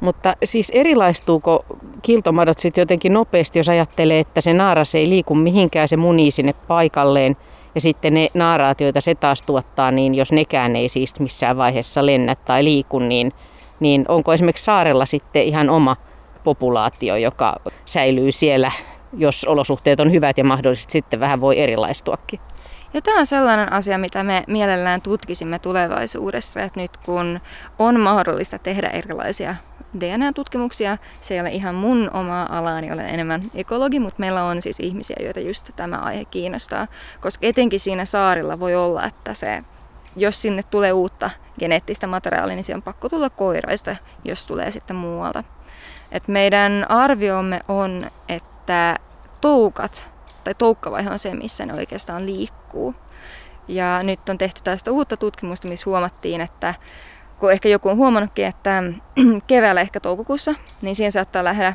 Mutta 0.00 0.34
siis 0.44 0.70
erilaistuuko 0.70 1.64
kiltomadot 2.02 2.58
sitten 2.58 2.82
jotenkin 2.82 3.12
nopeasti, 3.12 3.58
jos 3.58 3.68
ajattelee, 3.68 4.20
että 4.20 4.40
se 4.40 4.54
naaras 4.54 4.94
ei 4.94 5.08
liiku 5.08 5.34
mihinkään, 5.34 5.88
se 5.88 5.96
munii 5.96 6.30
sinne 6.30 6.52
paikalleen. 6.52 7.36
Ja 7.74 7.80
sitten 7.80 8.14
ne 8.14 8.28
naaraat, 8.34 8.80
joita 8.80 9.00
se 9.00 9.14
taas 9.14 9.42
tuottaa, 9.42 9.90
niin 9.90 10.14
jos 10.14 10.32
nekään 10.32 10.76
ei 10.76 10.88
siis 10.88 11.20
missään 11.20 11.56
vaiheessa 11.56 12.06
lennä 12.06 12.34
tai 12.34 12.64
liiku, 12.64 12.98
niin, 12.98 13.32
niin 13.80 14.04
onko 14.08 14.32
esimerkiksi 14.32 14.64
saarella 14.64 15.06
sitten 15.06 15.42
ihan 15.42 15.70
oma 15.70 15.96
populaatio, 16.44 17.16
joka 17.16 17.56
säilyy 17.84 18.32
siellä, 18.32 18.72
jos 19.16 19.44
olosuhteet 19.44 20.00
on 20.00 20.12
hyvät 20.12 20.38
ja 20.38 20.44
mahdollisesti 20.44 20.92
sitten 20.92 21.20
vähän 21.20 21.40
voi 21.40 21.60
erilaistuakin? 21.60 22.40
Ja 22.94 23.02
tämä 23.02 23.18
on 23.18 23.26
sellainen 23.26 23.72
asia, 23.72 23.98
mitä 23.98 24.22
me 24.22 24.44
mielellään 24.46 25.02
tutkisimme 25.02 25.58
tulevaisuudessa, 25.58 26.62
että 26.62 26.80
nyt 26.80 26.96
kun 26.96 27.40
on 27.78 28.00
mahdollista 28.00 28.58
tehdä 28.58 28.88
erilaisia 28.88 29.54
DNA-tutkimuksia. 30.00 30.98
Se 31.20 31.34
ei 31.34 31.40
ole 31.40 31.50
ihan 31.50 31.74
mun 31.74 32.10
omaa 32.12 32.58
alaani, 32.58 32.92
olen 32.92 33.08
enemmän 33.08 33.50
ekologi, 33.54 34.00
mutta 34.00 34.20
meillä 34.20 34.44
on 34.44 34.62
siis 34.62 34.80
ihmisiä, 34.80 35.16
joita 35.20 35.40
just 35.40 35.70
tämä 35.76 35.96
aihe 35.96 36.24
kiinnostaa. 36.24 36.86
Koska 37.20 37.46
etenkin 37.46 37.80
siinä 37.80 38.04
saarilla 38.04 38.60
voi 38.60 38.76
olla, 38.76 39.04
että 39.04 39.34
se, 39.34 39.64
jos 40.16 40.42
sinne 40.42 40.62
tulee 40.62 40.92
uutta 40.92 41.30
geneettistä 41.58 42.06
materiaalia, 42.06 42.56
niin 42.56 42.64
se 42.64 42.74
on 42.74 42.82
pakko 42.82 43.08
tulla 43.08 43.30
koiraista, 43.30 43.96
jos 44.24 44.46
tulee 44.46 44.70
sitten 44.70 44.96
muualta. 44.96 45.44
Et 46.12 46.28
meidän 46.28 46.86
arviomme 46.88 47.60
on, 47.68 48.10
että 48.28 48.96
toukat, 49.40 50.10
tai 50.44 50.54
toukkavaihe 50.54 51.10
on 51.10 51.18
se, 51.18 51.34
missä 51.34 51.66
ne 51.66 51.74
oikeastaan 51.74 52.26
liikkuu. 52.26 52.94
Ja 53.68 54.02
nyt 54.02 54.28
on 54.28 54.38
tehty 54.38 54.60
tästä 54.64 54.92
uutta 54.92 55.16
tutkimusta, 55.16 55.68
missä 55.68 55.90
huomattiin, 55.90 56.40
että 56.40 56.74
kun 57.40 57.52
ehkä 57.52 57.68
joku 57.68 57.88
on 57.88 57.96
huomannutkin, 57.96 58.46
että 58.46 58.82
keväällä 59.46 59.80
ehkä 59.80 60.00
toukokuussa, 60.00 60.54
niin 60.82 60.94
siihen 60.94 61.12
saattaa 61.12 61.44
lähteä 61.44 61.74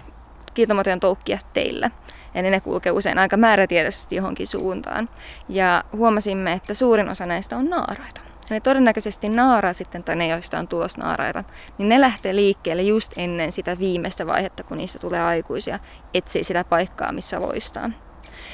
kiitomaton 0.53 0.99
toukkia 0.99 1.39
teillä. 1.53 1.91
Eli 2.35 2.49
ne 2.49 2.59
kulkee 2.59 2.91
usein 2.91 3.19
aika 3.19 3.37
määrätietoisesti 3.37 4.15
johonkin 4.15 4.47
suuntaan. 4.47 5.09
Ja 5.49 5.83
huomasimme, 5.93 6.53
että 6.53 6.73
suurin 6.73 7.09
osa 7.09 7.25
näistä 7.25 7.57
on 7.57 7.69
naaraita. 7.69 8.21
Eli 8.51 8.61
todennäköisesti 8.61 9.29
naara 9.29 9.73
sitten, 9.73 10.03
tai 10.03 10.15
ne 10.15 10.27
joista 10.27 10.59
on 10.59 10.67
tulos 10.67 10.97
naaraita, 10.97 11.43
niin 11.77 11.89
ne 11.89 12.01
lähtee 12.01 12.35
liikkeelle 12.35 12.81
just 12.81 13.13
ennen 13.17 13.51
sitä 13.51 13.79
viimeistä 13.79 14.27
vaihetta, 14.27 14.63
kun 14.63 14.77
niistä 14.77 14.99
tulee 14.99 15.21
aikuisia, 15.21 15.79
etsii 16.13 16.43
sitä 16.43 16.63
paikkaa, 16.63 17.11
missä 17.11 17.41
loistaa. 17.41 17.89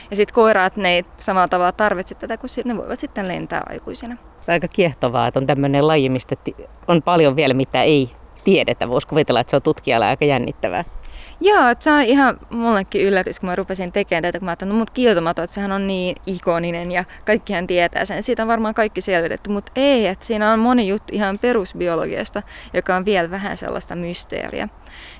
Ja 0.09 0.15
sitten 0.15 0.33
koiraat, 0.33 0.77
ne 0.77 0.89
ei 0.89 1.05
samalla 1.17 1.47
tavalla 1.47 1.71
tarvitse 1.71 2.15
tätä, 2.15 2.37
kun 2.37 2.49
ne 2.65 2.77
voivat 2.77 2.99
sitten 2.99 3.27
lentää 3.27 3.61
aikuisina 3.69 4.17
aika 4.47 4.67
kiehtovaa, 4.67 5.27
että 5.27 5.39
on 5.39 5.47
tämmöinen 5.47 5.87
laji, 5.87 6.09
mistä 6.09 6.35
on 6.87 7.01
paljon 7.01 7.35
vielä, 7.35 7.53
mitä 7.53 7.83
ei 7.83 8.09
tiedetä. 8.43 8.89
Voisi 8.89 9.07
kuvitella, 9.07 9.39
että 9.39 9.51
se 9.51 9.55
on 9.55 9.61
tutkijalle 9.61 10.05
aika 10.05 10.25
jännittävää. 10.25 10.83
Joo, 11.41 11.63
se 11.79 11.91
on 11.91 12.01
ihan 12.01 12.39
mullekin 12.49 13.01
yllätys, 13.01 13.39
kun 13.39 13.49
mä 13.49 13.55
rupesin 13.55 13.91
tekemään 13.91 14.23
tätä, 14.23 14.39
kun 14.39 14.45
mä 14.45 14.51
ajattelin, 14.51 14.73
no 14.73 14.79
mut 14.79 14.89
että 15.29 15.47
sehän 15.47 15.71
on 15.71 15.87
niin 15.87 16.15
ikoninen 16.25 16.91
ja 16.91 17.03
kaikkihan 17.25 17.67
tietää 17.67 18.05
sen. 18.05 18.23
Siitä 18.23 18.43
on 18.43 18.47
varmaan 18.47 18.73
kaikki 18.73 19.01
selvitetty, 19.01 19.49
mutta 19.49 19.71
ei, 19.75 20.07
että 20.07 20.25
siinä 20.25 20.53
on 20.53 20.59
moni 20.59 20.87
juttu 20.87 21.15
ihan 21.15 21.39
perusbiologiasta, 21.39 22.43
joka 22.73 22.95
on 22.95 23.05
vielä 23.05 23.31
vähän 23.31 23.57
sellaista 23.57 23.95
mysteeriä. 23.95 24.67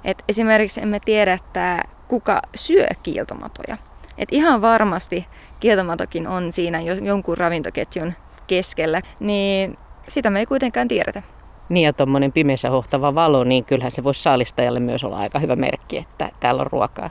Et 0.06 0.24
esimerkiksi 0.28 0.82
emme 0.82 1.00
tiedä, 1.00 1.34
että 1.34 1.84
kuka 2.08 2.42
syö 2.56 2.88
kiiltomatoja. 3.04 3.78
Et 4.18 4.30
ihan 4.32 4.62
varmasti 4.62 5.28
kieltomatokin 5.60 6.28
on 6.28 6.52
siinä 6.52 6.82
jonkun 6.82 7.38
ravintoketjun 7.38 8.14
keskellä, 8.50 9.02
niin 9.20 9.78
sitä 10.08 10.30
me 10.30 10.40
ei 10.40 10.46
kuitenkaan 10.46 10.88
tiedetä. 10.88 11.22
Niin 11.70 11.86
ja 11.86 11.94
tuommoinen 11.94 12.32
pimeässä 12.32 12.70
hohtava 12.70 13.16
valo, 13.16 13.44
niin 13.44 13.66
kyllähän 13.66 13.92
se 13.92 14.04
voisi 14.04 14.22
saalistajalle 14.22 14.80
myös 14.80 15.04
olla 15.04 15.18
aika 15.18 15.40
hyvä 15.40 15.56
merkki, 15.56 15.98
että 15.98 16.30
täällä 16.40 16.62
on 16.62 16.72
ruokaa. 16.72 17.10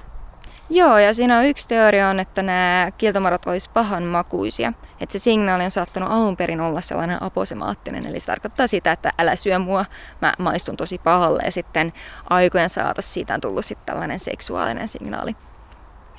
Joo, 0.71 0.99
ja 0.99 1.15
siinä 1.15 1.39
on 1.39 1.45
yksi 1.45 1.69
teoria 1.69 2.09
on, 2.09 2.21
että 2.21 2.43
nämä 2.43 2.91
kieltomarot 2.99 3.47
olisi 3.47 3.71
pahan 3.71 4.03
makuisia. 4.03 4.73
Että 5.01 5.13
se 5.13 5.19
signaali 5.19 5.65
on 5.65 5.71
saattanut 5.71 6.11
alun 6.13 6.37
perin 6.37 6.61
olla 6.61 6.81
sellainen 6.81 7.23
aposemaattinen, 7.23 8.07
eli 8.07 8.21
se 8.21 8.27
tarkoittaa 8.27 8.67
sitä, 8.67 8.93
että 8.93 9.11
älä 9.19 9.37
syö 9.37 9.59
mua, 9.59 9.85
mä 10.23 10.33
maistun 10.39 10.77
tosi 10.77 10.99
pahalle. 10.99 11.43
Ja 11.45 11.51
sitten 11.51 11.93
aikojen 12.31 12.69
saatossa 12.69 13.13
siitä 13.13 13.35
on 13.35 13.41
tullut 13.41 13.65
sitten 13.65 13.87
tällainen 13.87 14.19
seksuaalinen 14.19 14.89
signaali. 14.89 15.37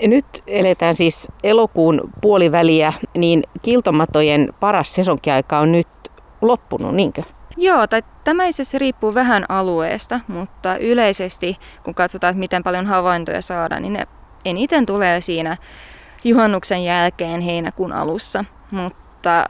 Nyt 0.01 0.25
eletään 0.47 0.95
siis 0.95 1.27
elokuun 1.43 2.01
puoliväliä, 2.21 2.93
niin 3.17 3.43
kiltomatojen 3.61 4.53
paras 4.59 4.95
sesonkiaika 4.95 5.59
on 5.59 5.71
nyt 5.71 5.87
loppunut, 6.41 6.95
niinkö? 6.95 7.23
Joo, 7.57 7.87
tai 7.87 8.03
tämä 8.23 8.45
itse 8.45 8.61
asiassa 8.61 8.79
riippuu 8.79 9.13
vähän 9.13 9.45
alueesta, 9.49 10.19
mutta 10.27 10.77
yleisesti 10.77 11.57
kun 11.83 11.95
katsotaan, 11.95 12.31
että 12.31 12.39
miten 12.39 12.63
paljon 12.63 12.85
havaintoja 12.85 13.41
saadaan, 13.41 13.81
niin 13.81 13.93
ne 13.93 14.07
eniten 14.45 14.85
tulee 14.85 15.21
siinä 15.21 15.57
juhannuksen 16.23 16.83
jälkeen 16.83 17.41
heinäkuun 17.41 17.93
alussa, 17.93 18.45
mutta 18.71 19.45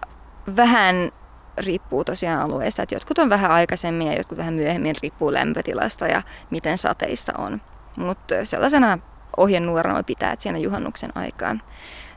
vähän 0.56 1.12
riippuu 1.58 2.04
tosiaan 2.04 2.42
alueesta, 2.42 2.84
että 2.84 2.96
jotkut 2.96 3.20
on 3.20 3.30
vähän 3.30 3.52
aikaisemmin 3.52 4.08
ja 4.08 4.18
jotkut 4.18 4.38
vähän 4.38 4.54
myöhemmin 4.54 4.96
riippuu 5.02 5.34
lämpötilasta 5.34 6.08
ja 6.08 6.22
miten 6.50 6.78
sateista 6.78 7.34
on. 7.38 7.62
Mutta 7.96 8.36
sellaisena 8.44 8.98
ohjenuorana 9.40 10.04
pitää, 10.04 10.32
että 10.32 10.44
siinä 10.44 10.58
juhannuksen 10.58 11.12
aikaan. 11.16 11.62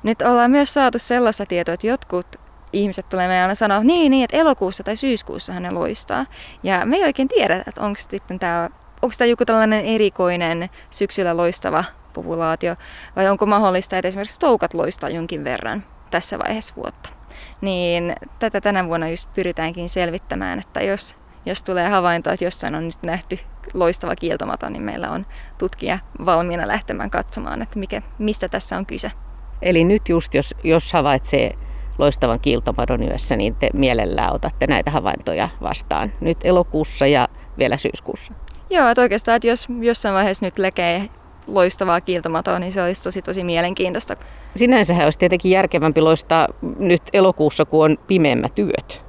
Nyt 0.02 0.23
ollaan 0.23 0.50
myös 0.50 0.75
saatu 0.75 0.99
sellaista 0.99 1.47
tietoa, 1.47 1.75
että 1.75 1.87
jotkut 1.87 2.26
ihmiset 2.73 3.09
tulee 3.09 3.29
meille 3.29 3.43
aina 3.43 3.55
sanoa, 3.55 3.85
niin, 3.85 4.11
niin, 4.11 4.25
että 4.25 4.37
elokuussa 4.37 4.85
tai 4.85 4.97
syyskuussa 4.97 5.61
ne 5.61 5.71
loistaa. 5.71 6.26
Ja 6.62 6.87
me 6.87 6.97
ei 6.97 7.05
oikein 7.05 7.29
tiedä, 7.29 7.64
että 7.67 7.81
onko 7.81 8.00
sitten 8.00 8.38
tämä 8.38 8.69
onko 9.02 9.14
tämä 9.19 9.29
joku 9.29 9.45
tällainen 9.45 9.85
erikoinen 9.85 10.71
syksyllä 10.91 11.37
loistava 11.37 11.85
populaatio, 12.12 12.76
vai 13.17 13.29
onko 13.29 13.47
mahdollista, 13.47 13.99
että 13.99 14.09
esimerkiksi 14.09 14.41
toukat 14.41 14.75
loistaa 14.75 15.09
jonkin 15.09 15.45
verran 15.45 15.85
tässä 16.11 16.38
vaiheessa 16.38 16.75
vuotta. 16.76 17.11
Niin 17.61 18.14
tätä 18.38 18.61
tänä 18.61 18.87
vuonna 18.87 19.09
just 19.09 19.29
pyritäänkin 19.35 19.88
selvittämään, 19.88 20.59
että 20.59 20.83
jos, 20.83 21.17
jos 21.46 21.62
tulee 21.62 21.88
havainto, 21.88 22.30
että 22.30 22.44
jossain 22.44 22.75
on 22.75 22.87
nyt 22.87 23.02
nähty 23.06 23.38
loistava 23.75 24.16
kieltomata, 24.16 24.70
niin 24.70 24.82
meillä 24.82 25.11
on 25.11 25.26
tutkija 25.58 25.99
valmiina 26.25 26.68
lähtemään 26.68 27.11
katsomaan, 27.11 27.62
että 27.62 27.78
mikä, 27.78 28.02
mistä 28.18 28.49
tässä 28.49 28.76
on 28.76 28.87
kyse. 28.87 29.11
Eli 29.62 29.84
nyt 29.84 30.08
just 30.08 30.34
jos, 30.34 30.54
jos 30.64 30.92
havaitsee 30.92 31.54
loistavan 31.99 32.40
kiiltomadon 32.40 33.02
yössä, 33.02 33.37
niin 33.37 33.54
te 33.54 33.70
mielellään 33.72 34.34
otatte 34.34 34.66
näitä 34.66 34.90
havaintoja 34.90 35.49
vastaan 35.62 36.12
nyt 36.20 36.38
elokuussa 36.44 37.06
ja 37.06 37.28
vielä 37.58 37.76
syyskuussa. 37.76 38.32
Joo, 38.70 38.88
että 38.88 39.02
oikeastaan, 39.02 39.37
että 39.37 39.49
jos 39.49 39.68
jossain 39.80 40.14
vaiheessa 40.14 40.46
nyt 40.46 40.58
lekee 40.58 41.08
loistavaa 41.46 42.00
kiiltomatoa, 42.00 42.58
niin 42.58 42.72
se 42.72 42.82
olisi 42.82 43.02
tosi 43.02 43.22
tosi 43.22 43.44
mielenkiintoista. 43.44 44.16
Sinänsähän 44.56 45.04
olisi 45.04 45.18
tietenkin 45.18 45.50
järkevämpi 45.50 46.00
loistaa 46.00 46.49
nyt 46.78 47.02
elokuussa, 47.12 47.64
kun 47.64 47.84
on 47.84 47.96
pimeämmät 48.06 48.58
yöt. 48.58 49.02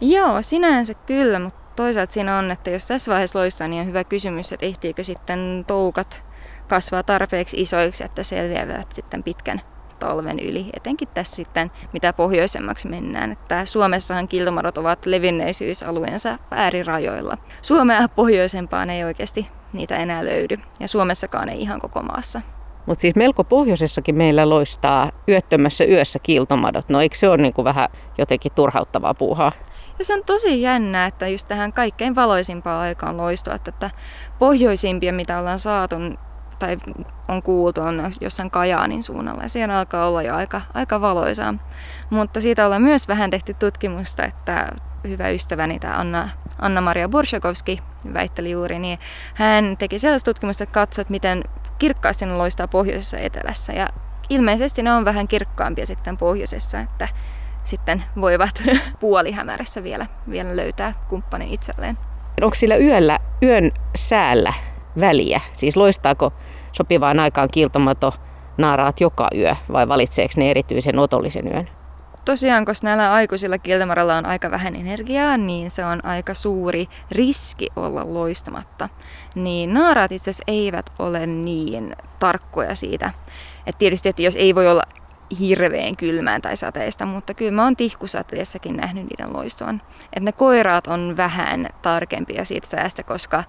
Joo, 0.00 0.42
sinänsä 0.42 0.94
kyllä, 0.94 1.38
mutta 1.38 1.59
toisaalta 1.80 2.12
siinä 2.12 2.38
on, 2.38 2.50
että 2.50 2.70
jos 2.70 2.86
tässä 2.86 3.10
vaiheessa 3.10 3.38
loistaa, 3.38 3.68
niin 3.68 3.80
on 3.80 3.86
hyvä 3.86 4.04
kysymys, 4.04 4.52
että 4.52 4.66
ehtiikö 4.66 5.02
sitten 5.02 5.64
toukat 5.66 6.22
kasvaa 6.68 7.02
tarpeeksi 7.02 7.60
isoiksi, 7.60 8.04
että 8.04 8.22
selviävät 8.22 8.92
sitten 8.92 9.22
pitkän 9.22 9.60
talven 9.98 10.38
yli, 10.40 10.66
etenkin 10.76 11.08
tässä 11.14 11.36
sitten 11.36 11.70
mitä 11.92 12.12
pohjoisemmaksi 12.12 12.88
mennään. 12.88 13.32
Että 13.32 13.64
Suomessahan 13.64 14.28
kiltomadot 14.28 14.78
ovat 14.78 15.06
levinneisyysalueensa 15.06 16.38
äärirajoilla. 16.50 17.36
Suomea 17.62 18.08
pohjoisempaan 18.08 18.90
ei 18.90 19.04
oikeasti 19.04 19.46
niitä 19.72 19.96
enää 19.96 20.24
löydy 20.24 20.56
ja 20.80 20.88
Suomessakaan 20.88 21.48
ei 21.48 21.60
ihan 21.60 21.80
koko 21.80 22.02
maassa. 22.02 22.40
Mutta 22.86 23.02
siis 23.02 23.16
melko 23.16 23.44
pohjoisessakin 23.44 24.14
meillä 24.14 24.48
loistaa 24.48 25.12
yöttömässä 25.28 25.84
yössä 25.84 26.18
kiltomadot. 26.18 26.88
No 26.88 27.00
eikö 27.00 27.16
se 27.16 27.28
ole 27.28 27.36
niinku 27.36 27.64
vähän 27.64 27.88
jotenkin 28.18 28.52
turhauttavaa 28.52 29.14
puuhaa? 29.14 29.52
Ja 30.00 30.04
se 30.04 30.14
on 30.14 30.22
tosi 30.26 30.62
jännää, 30.62 31.06
että 31.06 31.28
just 31.28 31.48
tähän 31.48 31.72
kaikkein 31.72 32.14
valoisimpaan 32.14 32.80
aikaan 32.80 33.16
loistua, 33.16 33.54
että 33.54 33.90
pohjoisimpia, 34.38 35.12
mitä 35.12 35.38
ollaan 35.38 35.58
saatu, 35.58 35.96
tai 36.58 36.76
on 37.28 37.42
kuultu, 37.42 37.80
on 37.80 38.12
jossain 38.20 38.50
Kajaanin 38.50 39.02
suunnalla 39.02 39.42
ja 39.42 39.48
siellä 39.48 39.78
alkaa 39.78 40.08
olla 40.08 40.22
jo 40.22 40.34
aika, 40.34 40.60
aika 40.74 41.00
valoisaa. 41.00 41.54
Mutta 42.10 42.40
siitä 42.40 42.64
ollaan 42.66 42.82
myös 42.82 43.08
vähän 43.08 43.30
tehty 43.30 43.54
tutkimusta, 43.54 44.24
että 44.24 44.68
hyvä 45.08 45.28
ystäväni 45.28 45.78
tämä 45.78 45.96
Anna, 45.96 46.28
Anna-Maria 46.58 47.08
Borshakovski 47.08 47.80
väitteli 48.14 48.50
juuri, 48.50 48.78
niin 48.78 48.98
hän 49.34 49.76
teki 49.78 49.98
sellaista 49.98 50.30
tutkimusta, 50.30 50.64
että 50.64 50.74
katsoi, 50.74 51.02
että 51.02 51.10
miten 51.10 51.44
kirkkaasti 51.78 52.26
ne 52.26 52.32
loistaa 52.32 52.68
pohjoisessa 52.68 53.16
ja 53.16 53.22
etelässä. 53.22 53.72
Ja 53.72 53.88
ilmeisesti 54.28 54.82
ne 54.82 54.92
on 54.92 55.04
vähän 55.04 55.28
kirkkaampia 55.28 55.86
sitten 55.86 56.16
pohjoisessa, 56.16 56.80
että 56.80 57.08
sitten 57.64 58.04
voivat 58.20 58.62
puolihämärässä 59.00 59.82
vielä, 59.82 60.06
vielä 60.30 60.56
löytää 60.56 60.92
kumppanin 61.08 61.48
itselleen. 61.48 61.98
Onko 62.42 62.54
sillä 62.54 62.76
yöllä, 62.76 63.18
yön 63.42 63.72
säällä 63.96 64.52
väliä? 65.00 65.40
Siis 65.52 65.76
loistaako 65.76 66.32
sopivaan 66.72 67.20
aikaan 67.20 67.48
kiiltomato 67.52 68.14
naaraat 68.58 69.00
joka 69.00 69.28
yö 69.36 69.54
vai 69.72 69.88
valitseeko 69.88 70.34
ne 70.36 70.50
erityisen 70.50 70.98
otollisen 70.98 71.46
yön? 71.46 71.68
Tosiaan, 72.24 72.64
koska 72.64 72.86
näillä 72.86 73.12
aikuisilla 73.12 73.58
kieltomaralla 73.58 74.16
on 74.16 74.26
aika 74.26 74.50
vähän 74.50 74.76
energiaa, 74.76 75.36
niin 75.36 75.70
se 75.70 75.84
on 75.84 76.04
aika 76.04 76.34
suuri 76.34 76.86
riski 77.10 77.68
olla 77.76 78.14
loistamatta. 78.14 78.88
Niin 79.34 79.74
naaraat 79.74 80.12
itse 80.12 80.30
asiassa 80.30 80.44
eivät 80.46 80.86
ole 80.98 81.26
niin 81.26 81.96
tarkkoja 82.18 82.74
siitä. 82.74 83.10
Et 83.66 83.78
tietysti, 83.78 84.08
että 84.08 84.22
jos 84.22 84.36
ei 84.36 84.54
voi 84.54 84.68
olla 84.68 84.82
hirveän 85.38 85.96
kylmään 85.96 86.42
tai 86.42 86.56
sateista, 86.56 87.06
mutta 87.06 87.34
kyllä 87.34 87.50
mä 87.50 87.64
oon 87.64 87.76
tihkusateessakin 87.76 88.76
nähnyt 88.76 89.04
niiden 89.04 89.32
loistuvan. 89.32 89.82
Että 90.02 90.20
ne 90.20 90.32
koiraat 90.32 90.86
on 90.86 91.14
vähän 91.16 91.68
tarkempia 91.82 92.44
siitä 92.44 92.66
säästä, 92.66 93.02
koska 93.02 93.44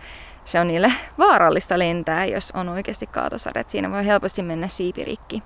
se 0.45 0.59
on 0.59 0.67
niille 0.67 0.93
vaarallista 1.17 1.79
lentää, 1.79 2.25
jos 2.25 2.51
on 2.51 2.69
oikeasti 2.69 3.07
kaatosadet. 3.07 3.69
Siinä 3.69 3.91
voi 3.91 4.05
helposti 4.05 4.43
mennä 4.43 4.67
siipirikki. 4.67 5.43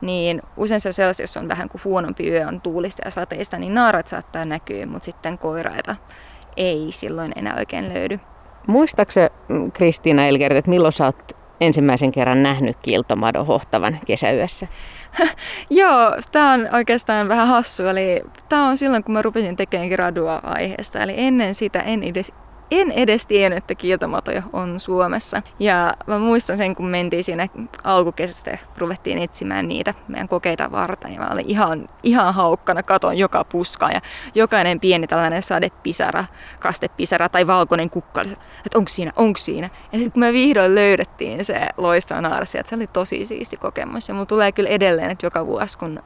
Niin 0.00 0.42
usein 0.56 0.80
se 0.80 0.88
on 0.88 0.92
sellaista, 0.92 1.22
jos 1.22 1.36
on 1.36 1.48
vähän 1.48 1.68
kuin 1.68 1.84
huonompi 1.84 2.30
yö, 2.30 2.46
on 2.46 2.60
tuulista 2.60 3.02
ja 3.04 3.10
sateista, 3.10 3.58
niin 3.58 3.74
naarat 3.74 4.08
saattaa 4.08 4.44
näkyä, 4.44 4.86
mutta 4.86 5.04
sitten 5.04 5.38
koiraita 5.38 5.96
ei 6.56 6.86
silloin 6.90 7.32
enää 7.36 7.54
oikein 7.58 7.94
löydy. 7.94 8.20
Muistaaksä 8.66 9.30
Kristiina 9.72 10.26
Elgert, 10.26 10.56
että 10.56 10.70
milloin 10.70 10.92
sä 10.92 11.04
oot 11.04 11.37
ensimmäisen 11.60 12.12
kerran 12.12 12.42
nähnyt 12.42 12.76
kiltomadon 12.82 13.46
hohtavan 13.46 13.98
kesäyössä? 14.06 14.66
Joo, 15.70 16.16
tämä 16.32 16.52
on 16.52 16.68
oikeastaan 16.72 17.28
vähän 17.28 17.48
hassu. 17.48 17.86
Eli 17.86 18.22
tämä 18.48 18.68
on 18.68 18.76
silloin, 18.76 19.04
kun 19.04 19.12
mä 19.12 19.22
rupesin 19.22 19.56
tekemään 19.56 19.88
gradua 19.88 20.40
aiheesta. 20.42 20.98
Eli 20.98 21.14
ennen 21.16 21.54
sitä 21.54 21.80
en 21.80 22.02
edes 22.02 22.32
en 22.70 22.92
edes 22.92 23.26
tiennyt, 23.26 23.56
että 23.56 23.74
kiiltomatoja 23.74 24.42
on 24.52 24.80
Suomessa. 24.80 25.42
Ja 25.58 25.94
mä 26.06 26.18
muistan 26.18 26.56
sen, 26.56 26.76
kun 26.76 26.86
mentiin 26.86 27.24
siinä 27.24 27.48
alkukesästä 27.84 28.58
ruvettiin 28.78 29.18
etsimään 29.18 29.68
niitä 29.68 29.94
meidän 30.08 30.28
kokeita 30.28 30.72
varten. 30.72 31.14
Ja 31.14 31.20
mä 31.20 31.30
olin 31.32 31.46
ihan, 31.48 31.88
ihan 32.02 32.34
haukkana, 32.34 32.82
katon 32.82 33.18
joka 33.18 33.44
puskaa 33.44 33.90
ja 33.90 34.00
jokainen 34.34 34.80
pieni 34.80 35.06
tällainen 35.06 35.42
sadepisara, 35.42 36.24
kastepisara 36.60 37.28
tai 37.28 37.46
valkoinen 37.46 37.90
kukka, 37.90 38.20
että 38.20 38.78
onko 38.78 38.88
siinä, 38.88 39.12
onko 39.16 39.38
siinä. 39.38 39.70
Ja 39.92 39.98
sitten 39.98 40.12
kun 40.12 40.20
me 40.20 40.32
vihdoin 40.32 40.74
löydettiin 40.74 41.44
se 41.44 41.68
loistava 41.76 42.20
naarsi, 42.20 42.58
että 42.58 42.70
se 42.70 42.76
oli 42.76 42.86
tosi 42.86 43.24
siisti 43.24 43.56
kokemus. 43.56 44.08
Ja 44.08 44.14
mulla 44.14 44.26
tulee 44.26 44.52
kyllä 44.52 44.68
edelleen, 44.68 45.10
että 45.10 45.26
joka 45.26 45.46
vuosi 45.46 45.78
kun 45.78 46.02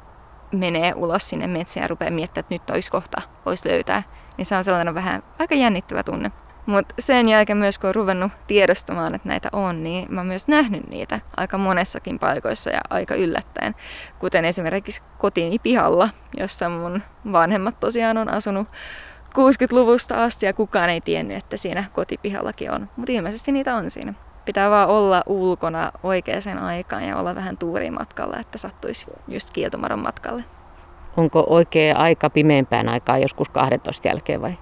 menee 0.53 0.95
ulos 0.97 1.29
sinne 1.29 1.47
metsään 1.47 1.85
ja 1.85 1.89
rupeaa 1.89 2.11
miettimään, 2.11 2.45
että 2.45 2.55
nyt 2.55 2.71
olisi 2.71 2.91
kohta, 2.91 3.23
voisi 3.47 3.69
löytää, 3.69 4.03
niin 4.37 4.47
se 4.47 4.57
on 4.57 4.65
sellainen 4.65 4.95
vähän 4.95 5.23
aika 5.39 5.55
jännittävä 5.55 6.03
tunne. 6.03 6.31
Mutta 6.67 6.95
sen 6.99 7.29
jälkeen 7.29 7.57
myös 7.57 7.79
kun 7.79 7.89
on 7.89 7.95
ruvennut 7.95 8.33
tiedostamaan, 8.47 9.15
että 9.15 9.29
näitä 9.29 9.49
on, 9.53 9.83
niin 9.83 10.07
mä 10.09 10.21
oon 10.21 10.27
myös 10.27 10.49
nähnyt 10.49 10.89
niitä 10.89 11.21
aika 11.37 11.59
monessakin 11.59 12.19
paikoissa 12.19 12.71
ja 12.71 12.81
aika 12.91 13.15
yllättäen. 13.15 13.75
Kuten 14.19 14.45
esimerkiksi 14.45 15.03
kotini 15.19 15.59
pihalla, 15.59 16.09
jossa 16.37 16.69
mun 16.69 17.03
vanhemmat 17.33 17.81
tosiaan 17.81 18.19
on 18.19 18.29
asunut 18.29 18.69
60-luvusta 19.33 20.25
asti 20.25 20.47
ja 20.47 20.53
kukaan 20.53 20.91
ei 20.91 21.01
tiennyt, 21.01 21.37
että 21.37 21.57
siinä 21.57 21.85
kotipihallakin 21.93 22.71
on. 22.71 22.89
Mutta 22.97 23.13
ilmeisesti 23.13 23.53
niitä 23.53 23.75
on 23.75 23.91
siinä. 23.91 24.15
pitää 24.45 24.71
vaan 24.71 24.89
olla 24.89 25.23
ulkona 25.27 25.93
oikeaan 26.03 26.59
aikaan 26.59 27.05
ja 27.05 27.17
olla 27.17 27.35
vähän 27.35 27.57
tuurimatkalla, 27.57 28.37
että 28.41 28.59
sattuisi 28.59 29.07
just 29.29 29.51
kiiltomaron 29.51 29.99
matkalle. 29.99 30.45
Onko 31.17 31.45
oikea 31.47 31.97
aika 31.97 32.31
pimeämpään 32.31 32.89
aikaan 32.89 33.23
joskus 33.23 33.49
12 33.49 34.09
jälkeen 34.09 34.43
vai? 34.43 34.55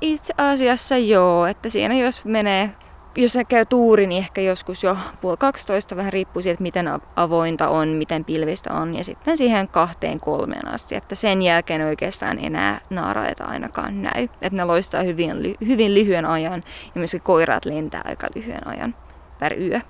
Itse 0.00 0.34
asiassa 0.38 0.96
joo, 0.96 1.46
että 1.46 1.68
siinä 1.68 1.94
jos 1.94 2.24
menee 2.24 2.70
jos 3.16 3.32
se 3.32 3.44
käy 3.44 3.66
tuuri, 3.66 4.06
niin 4.06 4.22
ehkä 4.22 4.40
joskus 4.40 4.84
jo 4.84 4.96
puoli 5.20 5.36
12, 5.36 5.96
vähän 5.96 6.12
riippuu 6.12 6.42
siitä, 6.42 6.62
miten 6.62 6.88
avointa 7.16 7.68
on, 7.68 7.88
miten 7.88 8.24
pilvistä 8.24 8.74
on, 8.74 8.96
ja 8.96 9.04
sitten 9.04 9.36
siihen 9.36 9.68
kahteen 9.68 10.20
kolmeen 10.20 10.68
asti, 10.68 10.94
että 10.94 11.14
sen 11.14 11.42
jälkeen 11.42 11.82
oikeastaan 11.82 12.44
enää 12.44 12.80
naaraita 12.90 13.44
ainakaan 13.44 14.02
näy. 14.02 14.22
Että 14.42 14.56
ne 14.56 14.64
loistaa 14.64 15.02
hyvin, 15.02 15.56
hyvin 15.66 15.94
lyhyen 15.94 16.24
ajan, 16.26 16.62
ja 16.94 16.98
myös 16.98 17.16
koiraat 17.22 17.64
lentää 17.64 18.02
aika 18.04 18.26
lyhyen 18.34 18.66
ajan 18.66 18.94
per 19.38 19.60
yö. 19.60 19.80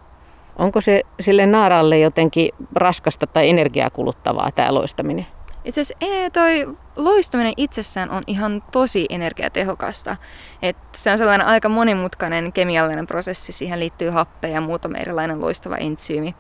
Onko 0.57 0.81
se 0.81 1.03
sille 1.21 1.47
naaralle 1.47 1.99
jotenkin 1.99 2.51
raskasta 2.75 3.27
tai 3.27 3.49
energiaa 3.49 3.91
kuluttavaa 3.91 4.51
tämä 4.55 4.75
loistaminen? 4.75 5.27
Itse 5.65 5.81
asiassa 5.81 6.31
toi 6.33 6.77
loistaminen 6.97 7.55
itsessään 7.57 8.11
on 8.11 8.23
ihan 8.27 8.63
tosi 8.73 9.07
energiatehokasta. 9.09 10.17
Et 10.63 10.77
se 10.95 11.11
on 11.11 11.19
sellainen 11.19 11.47
aika 11.47 11.69
monimutkainen 11.69 12.53
kemiallinen 12.53 13.07
prosessi, 13.07 13.53
siihen 13.53 13.81
liittyy 13.81 14.11
happe 14.11 14.49
ja 14.49 14.61
muutama 14.61 14.99
erilainen 14.99 15.41
loistava 15.41 15.77
entsyymi. 15.77 16.35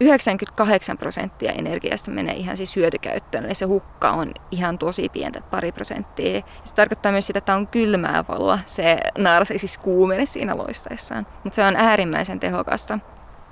98 0.00 0.98
prosenttia 0.98 1.52
energiasta 1.52 2.10
menee 2.10 2.34
ihan 2.34 2.56
siis 2.56 2.76
hyötykäyttöön, 2.76 3.44
eli 3.44 3.54
se 3.54 3.64
hukka 3.64 4.10
on 4.10 4.34
ihan 4.50 4.78
tosi 4.78 5.08
pientä, 5.08 5.40
pari 5.50 5.72
prosenttia. 5.72 6.42
Se 6.64 6.74
tarkoittaa 6.74 7.12
myös 7.12 7.26
sitä, 7.26 7.38
että 7.38 7.54
on 7.54 7.66
kylmää 7.66 8.24
valoa, 8.28 8.58
se 8.64 8.96
naarsi 9.18 9.58
siis 9.58 9.78
kuumene 9.78 10.26
siinä 10.26 10.56
loistaessaan, 10.56 11.26
mutta 11.44 11.56
se 11.56 11.64
on 11.64 11.76
äärimmäisen 11.76 12.40
tehokasta. 12.40 12.98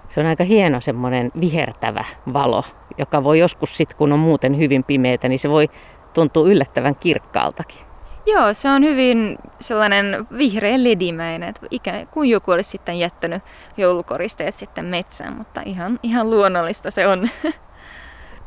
Se 0.08 0.20
on 0.20 0.26
aika 0.26 0.44
hieno 0.44 0.80
semmoinen 0.80 1.32
vihertävä 1.40 2.04
valo, 2.32 2.64
joka 2.98 3.24
voi 3.24 3.38
joskus 3.38 3.76
sitten, 3.76 3.96
kun 3.96 4.12
on 4.12 4.18
muuten 4.18 4.58
hyvin 4.58 4.84
pimeätä, 4.84 5.28
niin 5.28 5.38
se 5.38 5.50
voi 5.50 5.70
tuntua 6.14 6.48
yllättävän 6.48 6.96
kirkkaaltakin. 6.96 7.80
Joo, 8.26 8.54
se 8.54 8.68
on 8.68 8.82
hyvin 8.82 9.38
sellainen 9.60 10.26
vihreä 10.38 10.84
ledimäinen, 10.84 11.48
että 11.48 11.66
ikään 11.70 12.06
kuin 12.06 12.30
joku 12.30 12.50
olisi 12.50 12.70
sitten 12.70 12.98
jättänyt 12.98 13.42
joulukoristeet 13.76 14.54
sitten 14.54 14.84
metsään, 14.84 15.36
mutta 15.36 15.60
ihan, 15.64 15.98
ihan 16.02 16.30
luonnollista 16.30 16.90
se 16.90 17.06
on. 17.06 17.30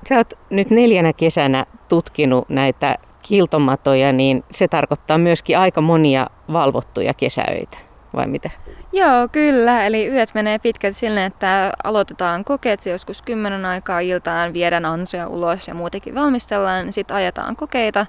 Sä 0.10 0.18
oot 0.18 0.34
nyt 0.50 0.70
neljänä 0.70 1.14
kesänä 1.14 1.66
tutkinut 1.90 2.50
näitä 2.50 2.96
kiltomatoja, 3.22 4.14
niin 4.14 4.44
se 4.52 4.68
tarkoittaa 4.68 5.18
myöskin 5.18 5.58
aika 5.58 5.82
monia 5.82 6.28
valvottuja 6.54 7.14
kesäöitä, 7.14 7.78
vai 8.16 8.28
mitä? 8.28 8.50
Joo, 8.94 9.28
kyllä. 9.32 9.86
Eli 9.86 10.08
yöt 10.08 10.30
menee 10.34 10.60
pitkälti 10.60 11.00
silleen, 11.00 11.26
että 11.26 11.74
aloitetaan 11.84 12.44
kokeet 12.44 12.86
joskus 12.86 13.22
kymmenen 13.22 13.66
aikaa 13.66 14.00
iltaan, 14.00 14.54
viedään 14.54 14.86
ansoja 14.86 15.28
ulos 15.28 15.68
ja 15.68 15.74
muutenkin 15.74 16.16
valmistellaan. 16.16 16.94
Sitten 16.94 17.18
ajetaan 17.18 17.56
kokeita, 17.56 18.06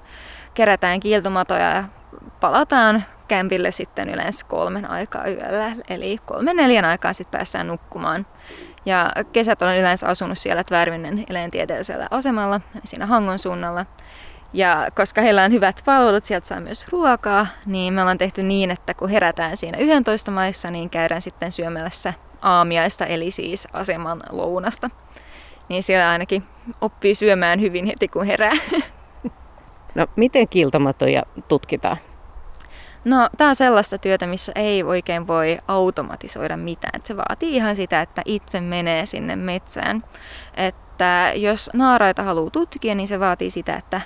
kerätään 0.53 0.99
kiiltomatoja 0.99 1.69
ja 1.69 1.83
palataan 2.39 3.03
kämpille 3.27 3.71
sitten 3.71 4.09
yleensä 4.09 4.45
kolmen 4.45 4.89
aikaa 4.89 5.27
yöllä. 5.27 5.71
Eli 5.89 6.17
kolmen 6.25 6.55
neljän 6.55 6.85
aikaa 6.85 7.13
sitten 7.13 7.37
päästään 7.37 7.67
nukkumaan. 7.67 8.25
Ja 8.85 9.11
kesät 9.33 9.61
olen 9.61 9.79
yleensä 9.79 10.07
asunut 10.07 10.37
siellä 10.37 10.63
Tvärvinen 10.63 11.25
eläintieteellisellä 11.29 12.07
asemalla, 12.11 12.61
siinä 12.83 13.05
Hangon 13.05 13.39
suunnalla. 13.39 13.85
Ja 14.57 14.87
koska 14.95 15.21
heillä 15.21 15.43
on 15.43 15.51
hyvät 15.51 15.81
palvelut, 15.85 16.23
sieltä 16.23 16.47
saa 16.47 16.59
myös 16.59 16.87
ruokaa, 16.87 17.47
niin 17.65 17.93
me 17.93 18.01
ollaan 18.01 18.17
tehty 18.17 18.43
niin, 18.43 18.71
että 18.71 18.93
kun 18.93 19.09
herätään 19.09 19.57
siinä 19.57 19.77
11 19.77 20.31
maissa, 20.31 20.71
niin 20.71 20.89
käydään 20.89 21.21
sitten 21.21 21.51
syömässä 21.51 22.13
aamiaista, 22.41 23.05
eli 23.05 23.31
siis 23.31 23.67
aseman 23.73 24.23
lounasta. 24.29 24.89
Niin 25.69 25.83
siellä 25.83 26.09
ainakin 26.09 26.43
oppii 26.81 27.15
syömään 27.15 27.61
hyvin 27.61 27.85
heti 27.85 28.07
kun 28.07 28.25
herää. 28.25 28.53
No 29.95 30.07
miten 30.15 30.47
kiiltomatoja 30.47 31.23
tutkitaan? 31.47 31.97
No, 33.05 33.29
tämä 33.37 33.49
on 33.49 33.55
sellaista 33.55 33.97
työtä, 33.97 34.27
missä 34.27 34.51
ei 34.55 34.83
oikein 34.83 35.27
voi 35.27 35.57
automatisoida 35.67 36.57
mitään. 36.57 36.91
Et 36.95 37.05
se 37.05 37.17
vaatii 37.17 37.55
ihan 37.55 37.75
sitä, 37.75 38.01
että 38.01 38.21
itse 38.25 38.61
menee 38.61 39.05
sinne 39.05 39.35
metsään. 39.35 40.03
Että 40.57 41.31
jos 41.35 41.69
naaraita 41.73 42.23
haluaa 42.23 42.49
tutkia, 42.49 42.95
niin 42.95 43.07
se 43.07 43.19
vaatii 43.19 43.49
sitä, 43.49 43.75
että 43.75 44.01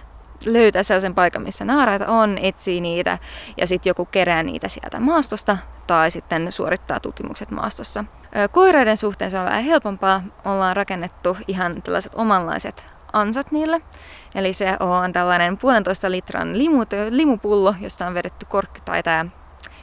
löytää 0.46 0.84
sellaisen 0.84 1.16
paikan, 1.16 1.42
missä 1.42 1.66
naaraita 1.66 2.08
on, 2.08 2.38
etsii 2.42 2.82
niitä 2.82 3.18
ja 3.58 3.68
sitten 3.68 3.90
joku 3.90 4.06
kerää 4.06 4.44
niitä 4.44 4.68
sieltä 4.68 5.00
maastosta 5.00 5.58
tai 5.88 6.12
sitten 6.12 6.52
suorittaa 6.52 7.00
tutkimukset 7.00 7.52
maastossa. 7.52 8.06
Koireiden 8.52 8.98
suhteen 8.98 9.32
se 9.32 9.40
on 9.40 9.46
vähän 9.46 9.64
helpompaa. 9.64 10.24
Ollaan 10.46 10.76
rakennettu 10.76 11.38
ihan 11.48 11.82
tällaiset 11.82 12.12
omanlaiset 12.16 12.86
ansat 13.14 13.52
niille. 13.52 13.82
Eli 14.36 14.54
se 14.54 14.78
on 14.80 15.14
tällainen 15.14 15.58
puolentoista 15.58 16.12
litran 16.12 16.58
limu, 16.58 16.84
limupullo, 17.10 17.76
josta 17.82 18.08
on 18.08 18.14
vedetty 18.14 18.46
korkki 18.46 18.82
tai 18.86 19.04
tämä 19.04 19.26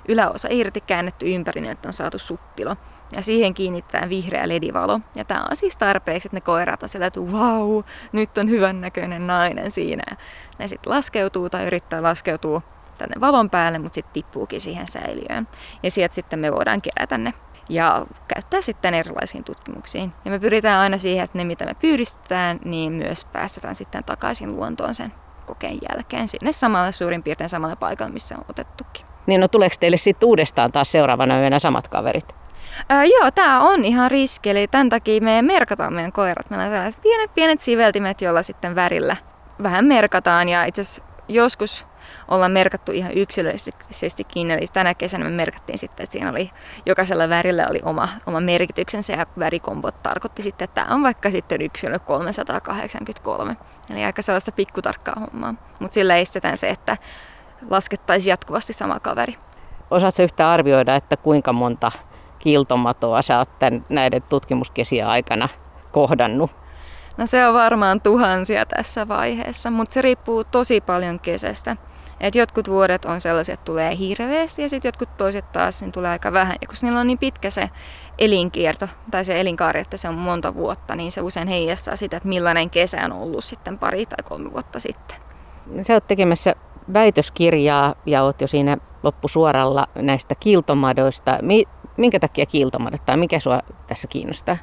yläosa 0.08 0.48
irti, 0.50 0.80
käännetty 0.80 1.34
ympäri, 1.34 1.60
niin 1.60 1.72
että 1.72 1.88
on 1.88 1.92
saatu 1.92 2.18
suppilo. 2.18 2.76
Ja 3.16 3.22
siihen 3.22 3.54
kiinnittää 3.54 4.08
vihreä 4.08 4.48
ledivalo. 4.48 5.00
Ja 5.14 5.24
tämä 5.24 5.44
on 5.50 5.56
siis 5.56 5.76
tarpeeksi, 5.76 6.28
että 6.28 6.36
ne 6.36 6.40
koirat 6.40 6.82
on 6.82 6.88
sillä, 6.88 7.06
että 7.06 7.20
wow, 7.20 7.80
nyt 8.12 8.38
on 8.38 8.50
hyvän 8.50 8.80
näköinen 8.80 9.26
nainen 9.26 9.70
siinä. 9.70 10.16
Ne 10.58 10.66
sitten 10.66 10.92
laskeutuu 10.92 11.50
tai 11.50 11.66
yrittää 11.66 12.02
laskeutua 12.02 12.62
tänne 12.98 13.20
valon 13.20 13.50
päälle, 13.50 13.78
mutta 13.78 13.94
sitten 13.94 14.12
tippuukin 14.12 14.60
siihen 14.60 14.86
säiliöön. 14.86 15.48
Ja 15.82 15.90
sieltä 15.90 16.14
sitten 16.14 16.38
me 16.38 16.52
voidaan 16.52 16.82
kerätä 16.82 17.18
ne 17.18 17.34
ja 17.68 18.06
käyttää 18.34 18.60
sitten 18.60 18.94
erilaisiin 18.94 19.44
tutkimuksiin. 19.44 20.12
Ja 20.24 20.30
me 20.30 20.38
pyritään 20.38 20.80
aina 20.80 20.98
siihen, 20.98 21.24
että 21.24 21.38
ne 21.38 21.44
mitä 21.44 21.64
me 21.64 21.74
pyydistetään, 21.74 22.60
niin 22.64 22.92
myös 22.92 23.24
päästetään 23.24 23.74
sitten 23.74 24.04
takaisin 24.04 24.56
luontoon 24.56 24.94
sen 24.94 25.12
kokeen 25.46 25.78
jälkeen 25.90 26.28
sinne 26.28 26.52
samalle 26.52 26.92
suurin 26.92 27.22
piirtein 27.22 27.48
samalle 27.48 27.76
paikalle, 27.76 28.12
missä 28.12 28.34
on 28.38 28.44
otettukin. 28.48 29.06
Niin 29.26 29.40
no 29.40 29.48
tuleeko 29.48 29.76
teille 29.80 29.96
sitten 29.96 30.26
uudestaan 30.26 30.72
taas 30.72 30.92
seuraavana 30.92 31.40
yönä 31.40 31.58
samat 31.58 31.88
kaverit? 31.88 32.34
Ää, 32.88 33.04
joo, 33.04 33.30
tämä 33.30 33.60
on 33.60 33.84
ihan 33.84 34.10
riski, 34.10 34.50
eli 34.50 34.68
tämän 34.68 34.88
takia 34.88 35.20
me 35.20 35.42
merkataan 35.42 35.92
meidän 35.92 36.12
koirat. 36.12 36.50
Meillä 36.50 36.64
on 36.64 36.72
tällaiset 36.72 37.02
pienet, 37.02 37.34
pienet 37.34 37.60
siveltimet, 37.60 38.22
joilla 38.22 38.42
sitten 38.42 38.74
värillä 38.74 39.16
vähän 39.62 39.84
merkataan 39.84 40.48
ja 40.48 40.64
itse 40.64 40.82
asiassa 40.82 41.02
joskus 41.28 41.86
ollaan 42.28 42.52
merkattu 42.52 42.92
ihan 42.92 43.12
yksilöllisestikin. 43.12 44.50
Eli 44.50 44.66
tänä 44.72 44.94
kesänä 44.94 45.24
me 45.24 45.30
merkattiin 45.30 45.78
sitten, 45.78 46.04
että 46.04 46.12
siinä 46.12 46.30
oli 46.30 46.50
jokaisella 46.86 47.28
värillä 47.28 47.66
oli 47.70 47.80
oma, 47.84 48.08
oma 48.26 48.40
merkityksensä 48.40 49.12
ja 49.12 49.26
värikombot 49.38 50.02
tarkoitti 50.02 50.42
sitten, 50.42 50.64
että 50.64 50.82
tämä 50.82 50.94
on 50.94 51.02
vaikka 51.02 51.30
sitten 51.30 51.62
yksilö 51.62 51.98
383. 51.98 53.56
Eli 53.90 54.04
aika 54.04 54.22
sellaista 54.22 54.52
pikkutarkkaa 54.52 55.20
hommaa. 55.20 55.54
Mutta 55.78 55.94
sillä 55.94 56.16
estetään 56.16 56.56
se, 56.56 56.68
että 56.68 56.96
laskettaisiin 57.70 58.30
jatkuvasti 58.30 58.72
sama 58.72 59.00
kaveri. 59.00 59.36
Osaatko 59.90 60.22
yhtä 60.22 60.50
arvioida, 60.50 60.96
että 60.96 61.16
kuinka 61.16 61.52
monta 61.52 61.92
kiltomatoa 62.38 63.22
sä 63.22 63.38
oot 63.38 63.58
tämän, 63.58 63.84
näiden 63.88 64.22
tutkimuskesien 64.22 65.06
aikana 65.06 65.48
kohdannut? 65.92 66.50
No 67.18 67.26
se 67.26 67.46
on 67.46 67.54
varmaan 67.54 68.00
tuhansia 68.00 68.66
tässä 68.66 69.08
vaiheessa, 69.08 69.70
mutta 69.70 69.92
se 69.92 70.02
riippuu 70.02 70.44
tosi 70.44 70.80
paljon 70.80 71.20
kesästä. 71.20 71.76
Et 72.20 72.34
jotkut 72.34 72.68
vuodet 72.68 73.04
on 73.04 73.20
sellaisia, 73.20 73.52
että 73.52 73.64
tulee 73.64 73.98
hirveästi 73.98 74.62
ja 74.62 74.68
sitten 74.68 74.88
jotkut 74.88 75.16
toiset 75.16 75.52
taas 75.52 75.80
niin 75.80 75.92
tulee 75.92 76.10
aika 76.10 76.32
vähän. 76.32 76.56
Ja 76.60 76.66
kun 76.66 76.76
niillä 76.82 77.00
on 77.00 77.06
niin 77.06 77.18
pitkä 77.18 77.50
se 77.50 77.70
elinkierto 78.18 78.88
tai 79.10 79.24
se 79.24 79.40
elinkaari, 79.40 79.80
että 79.80 79.96
se 79.96 80.08
on 80.08 80.14
monta 80.14 80.54
vuotta, 80.54 80.96
niin 80.96 81.12
se 81.12 81.20
usein 81.20 81.48
heijastaa 81.48 81.96
sitä, 81.96 82.16
että 82.16 82.28
millainen 82.28 82.70
kesä 82.70 83.00
on 83.04 83.12
ollut 83.12 83.44
sitten 83.44 83.78
pari 83.78 84.06
tai 84.06 84.18
kolme 84.24 84.52
vuotta 84.52 84.78
sitten. 84.78 85.16
Sä 85.82 85.94
oot 85.94 86.06
tekemässä 86.06 86.54
väitöskirjaa 86.92 87.94
ja 88.06 88.22
oot 88.22 88.40
jo 88.40 88.46
siinä 88.46 88.76
loppusuoralla 89.02 89.88
näistä 89.94 90.34
kiiltomadoista. 90.34 91.38
Minkä 91.96 92.20
takia 92.20 92.46
kiiltomadot 92.46 93.06
tai 93.06 93.16
mikä 93.16 93.40
sua 93.40 93.60
tässä 93.86 94.08
kiinnostaa? 94.08 94.56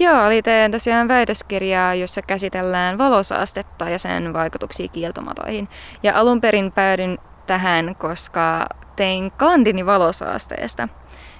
Joo, 0.00 0.26
eli 0.26 0.42
teen 0.42 0.70
tosiaan 0.70 1.08
väitöskirjaa, 1.08 1.94
jossa 1.94 2.22
käsitellään 2.22 2.98
valosaastetta 2.98 3.88
ja 3.88 3.98
sen 3.98 4.32
vaikutuksia 4.32 4.88
kieltomatoihin. 4.88 5.68
Ja 6.02 6.18
alun 6.18 6.40
perin 6.40 6.72
päädyin 6.72 7.18
tähän, 7.46 7.96
koska 7.98 8.66
tein 8.96 9.30
kantini 9.30 9.86
valosaasteesta. 9.86 10.88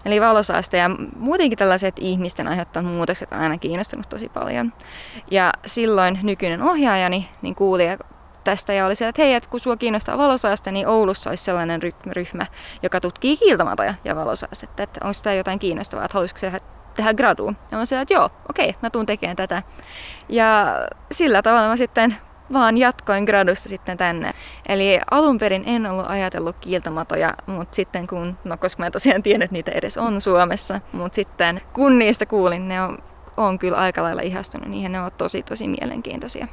Eli 0.04 0.20
valosaaste 0.20 0.76
ja 0.76 0.90
muutenkin 1.16 1.58
tällaiset 1.58 1.94
ihmisten 1.98 2.48
aiheuttamat 2.48 2.92
muutokset 2.92 3.32
on 3.32 3.38
aina 3.38 3.58
kiinnostunut 3.58 4.08
tosi 4.08 4.28
paljon. 4.28 4.72
Ja 5.30 5.52
silloin 5.66 6.18
nykyinen 6.22 6.62
ohjaajani 6.62 7.28
niin 7.42 7.54
kuuli 7.54 7.84
tästä 8.44 8.72
ja 8.72 8.86
oli 8.86 8.94
se, 8.94 9.08
että 9.08 9.22
hei, 9.22 9.34
että 9.34 9.50
kun 9.50 9.60
sua 9.60 9.76
kiinnostaa 9.76 10.18
valosaaste, 10.18 10.72
niin 10.72 10.88
Oulussa 10.88 11.30
olisi 11.30 11.44
sellainen 11.44 11.80
ryhmä, 12.06 12.46
joka 12.82 13.00
tutkii 13.00 13.36
kiiltomatoja 13.36 13.94
ja 14.04 14.16
valosaastetta. 14.16 14.82
Että 14.82 15.00
onko 15.02 15.12
sitä 15.12 15.32
jotain 15.34 15.58
kiinnostavaa, 15.58 16.04
että 16.04 16.14
haluaisiko 16.14 16.38
se 16.38 16.52
tehdä 16.96 17.14
gradu. 17.14 17.54
Ja 17.70 17.78
mä 17.78 17.84
sanoin, 17.84 18.02
että 18.02 18.14
joo, 18.14 18.30
okei, 18.50 18.76
mä 18.82 18.90
tuun 18.90 19.06
tekemään 19.06 19.36
tätä. 19.36 19.62
Ja 20.28 20.66
sillä 21.12 21.42
tavalla 21.42 21.68
mä 21.68 21.76
sitten 21.76 22.16
vaan 22.52 22.78
jatkoin 22.78 23.24
gradussa 23.24 23.68
sitten 23.68 23.96
tänne. 23.96 24.30
Eli 24.68 25.00
alun 25.10 25.38
perin 25.38 25.64
en 25.66 25.86
ollut 25.86 26.06
ajatellut 26.08 26.56
kiiltomatoja, 26.60 27.34
mutta 27.46 27.76
sitten 27.76 28.06
kun, 28.06 28.38
no 28.44 28.56
koska 28.56 28.82
mä 28.82 28.90
tosiaan 28.90 29.22
tiedän, 29.22 29.42
että 29.42 29.52
niitä 29.52 29.70
edes 29.70 29.98
on 29.98 30.20
Suomessa, 30.20 30.80
mutta 30.92 31.16
sitten 31.16 31.60
kun 31.72 31.98
niistä 31.98 32.26
kuulin, 32.26 32.68
ne 32.68 32.82
on, 32.82 32.98
on 33.36 33.58
kyllä 33.58 33.78
aika 33.78 34.02
lailla 34.02 34.22
ihastunut 34.22 34.68
niihin, 34.68 34.92
ne 34.92 35.00
ovat 35.00 35.16
tosi 35.16 35.42
tosi 35.42 35.68
mielenkiintoisia. 35.68 36.46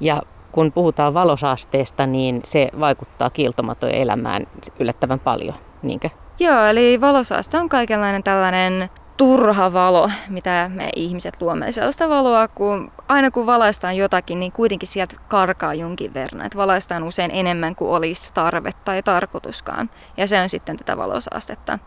Ja 0.00 0.22
kun 0.52 0.72
puhutaan 0.72 1.14
valosaasteesta, 1.14 2.06
niin 2.06 2.40
se 2.44 2.70
vaikuttaa 2.80 3.30
kiiltomatojen 3.30 4.02
elämään 4.02 4.46
yllättävän 4.78 5.20
paljon, 5.20 5.54
niinkö? 5.82 6.10
Joo, 6.40 6.64
eli 6.64 7.00
valosaaste 7.00 7.58
on 7.58 7.68
kaikenlainen 7.68 8.22
tällainen 8.22 8.90
turha 9.18 9.72
valo, 9.72 10.10
mitä 10.28 10.70
me 10.74 10.90
ihmiset 10.96 11.40
luomme. 11.40 11.72
Sellaista 11.72 12.08
valoa, 12.08 12.48
kun 12.48 12.92
aina 13.08 13.30
kun 13.30 13.46
valaistaan 13.46 13.96
jotakin, 13.96 14.40
niin 14.40 14.52
kuitenkin 14.52 14.88
sieltä 14.88 15.16
karkaa 15.28 15.74
jonkin 15.74 16.14
verran. 16.14 16.46
Että 16.46 16.58
valaistaan 16.58 17.02
usein 17.02 17.30
enemmän 17.30 17.74
kuin 17.74 17.90
olisi 17.90 18.34
tarve 18.34 18.70
tai 18.84 19.02
tarkoituskaan. 19.02 19.90
Ja 20.16 20.26
se 20.26 20.40
on 20.40 20.48
sitten 20.48 20.76
tätä 20.76 20.96
valosaastetta. 20.96 21.78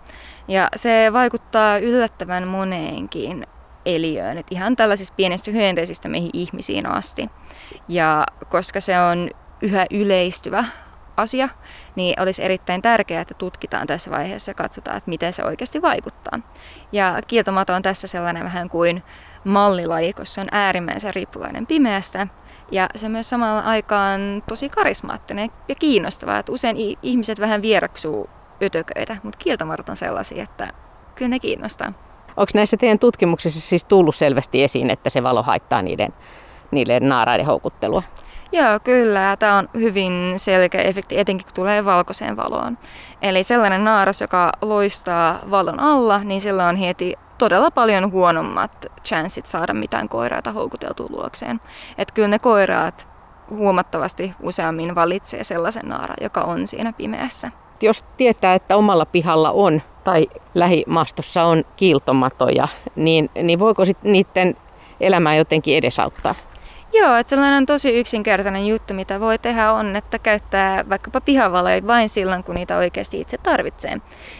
Ja 0.47 0.67
se 0.75 1.09
vaikuttaa 1.13 1.77
yllättävän 1.77 2.47
moneenkin 2.47 3.47
eliöön. 3.85 4.37
Että 4.37 4.55
ihan 4.55 4.75
tällaisista 4.75 5.13
pienistä 5.17 5.51
hyönteisistä 5.51 6.09
meihin 6.09 6.31
ihmisiin 6.33 6.85
asti. 6.85 7.29
Ja 7.87 8.25
koska 8.49 8.79
se 8.79 8.99
on 8.99 9.29
yhä 9.61 9.85
yleistyvä 9.91 10.65
asia, 11.17 11.49
niin 11.95 12.21
olisi 12.21 12.43
erittäin 12.43 12.81
tärkeää, 12.81 13.21
että 13.21 13.33
tutkitaan 13.33 13.87
tässä 13.87 14.11
vaiheessa 14.11 14.49
ja 14.49 14.55
katsotaan, 14.55 14.97
että 14.97 15.09
miten 15.09 15.33
se 15.33 15.45
oikeasti 15.45 15.81
vaikuttaa. 15.81 16.39
Ja 16.91 17.19
kieltomato 17.27 17.73
on 17.73 17.81
tässä 17.81 18.07
sellainen 18.07 18.43
vähän 18.43 18.69
kuin 18.69 19.03
mallilaji, 19.43 20.13
koska 20.13 20.33
se 20.33 20.41
on 20.41 20.47
äärimmäisen 20.51 21.15
riippuvainen 21.15 21.67
pimeästä. 21.67 22.27
Ja 22.71 22.89
se 22.95 23.09
myös 23.09 23.29
samalla 23.29 23.61
aikaan 23.61 24.43
tosi 24.49 24.69
karismaattinen 24.69 25.49
ja 25.67 25.75
kiinnostava, 25.75 26.37
että 26.37 26.51
usein 26.51 26.97
ihmiset 27.01 27.39
vähän 27.39 27.61
vieraksuu 27.61 28.29
ötököitä, 28.63 29.17
mutta 29.23 29.39
kieltomatot 29.39 29.89
on 29.89 29.95
sellaisia, 29.95 30.43
että 30.43 30.69
kyllä 31.15 31.29
ne 31.29 31.39
kiinnostaa. 31.39 31.93
Onko 32.27 32.51
näissä 32.53 32.77
teidän 32.77 32.99
tutkimuksissa 32.99 33.61
siis 33.61 33.83
tullut 33.83 34.15
selvästi 34.15 34.63
esiin, 34.63 34.89
että 34.89 35.09
se 35.09 35.23
valo 35.23 35.43
haittaa 35.43 35.81
niiden, 35.81 36.13
niiden 36.71 37.09
naaraiden 37.09 37.45
houkuttelua? 37.45 38.03
Joo, 38.51 38.79
kyllä. 38.83 39.37
Tämä 39.39 39.57
on 39.57 39.69
hyvin 39.73 40.33
selkeä 40.37 40.81
efekti, 40.81 41.19
etenkin 41.19 41.45
kun 41.45 41.53
tulee 41.53 41.85
valkoiseen 41.85 42.37
valoon. 42.37 42.77
Eli 43.21 43.43
sellainen 43.43 43.83
naaras, 43.83 44.21
joka 44.21 44.51
loistaa 44.61 45.39
valon 45.51 45.79
alla, 45.79 46.23
niin 46.23 46.41
sillä 46.41 46.67
on 46.67 46.75
heti 46.75 47.15
todella 47.37 47.71
paljon 47.71 48.11
huonommat 48.11 48.85
chanssit 49.05 49.47
saada 49.47 49.73
mitään 49.73 50.09
koiraita 50.09 50.51
houkuteltua 50.51 51.07
luokseen. 51.09 51.61
Että 51.97 52.13
kyllä 52.13 52.27
ne 52.27 52.39
koiraat 52.39 53.07
huomattavasti 53.49 54.33
useammin 54.41 54.95
valitsee 54.95 55.43
sellaisen 55.43 55.89
naaran, 55.89 56.17
joka 56.21 56.41
on 56.41 56.67
siinä 56.67 56.93
pimeässä. 56.93 57.51
Jos 57.81 58.03
tietää, 58.17 58.53
että 58.53 58.77
omalla 58.77 59.05
pihalla 59.05 59.51
on 59.51 59.81
tai 60.03 60.27
lähimaastossa 60.53 61.43
on 61.43 61.63
kiiltomatoja, 61.77 62.67
niin, 62.95 63.29
niin 63.43 63.59
voiko 63.59 63.85
sitten 63.85 64.11
niiden 64.11 64.55
elämää 64.99 65.35
jotenkin 65.35 65.77
edesauttaa? 65.77 66.35
Joo, 66.93 67.15
että 67.15 67.29
sellainen 67.29 67.65
tosi 67.65 67.99
yksinkertainen 67.99 68.67
juttu, 68.67 68.93
mitä 68.93 69.19
voi 69.19 69.39
tehdä 69.39 69.73
on, 69.73 69.95
että 69.95 70.19
käyttää 70.19 70.89
vaikkapa 70.89 71.21
pihavaloja 71.21 71.87
vain 71.87 72.09
silloin, 72.09 72.43
kun 72.43 72.55
niitä 72.55 72.77
oikeasti 72.77 73.21
itse 73.21 73.37
tarvitsee. 73.37 73.97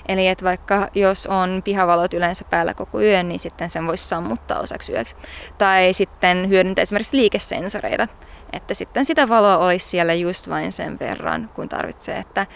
Eli 0.08 0.28
että 0.28 0.46
vaikka 0.46 0.88
jos 0.96 1.28
on 1.28 1.62
pihavalot 1.64 2.14
yleensä 2.14 2.46
päällä 2.50 2.74
koko 2.74 3.02
yön, 3.02 3.28
niin 3.28 3.40
sitten 3.40 3.70
sen 3.70 3.88
voisi 3.88 4.08
sammuttaa 4.08 4.60
osaksi 4.60 4.94
yöksi. 4.94 5.16
Tai 5.58 5.94
sitten 5.94 6.50
hyödyntää 6.50 6.82
esimerkiksi 6.84 7.18
liikesensoreita, 7.18 8.08
että 8.54 8.74
sitten 8.74 9.06
sitä 9.06 9.30
valoa 9.30 9.58
olisi 9.58 9.90
siellä 9.90 10.14
just 10.14 10.50
vain 10.50 10.72
sen 10.72 11.00
verran, 11.00 11.50
kun 11.54 11.70
tarvitsee. 11.70 12.18
Että 12.18 12.48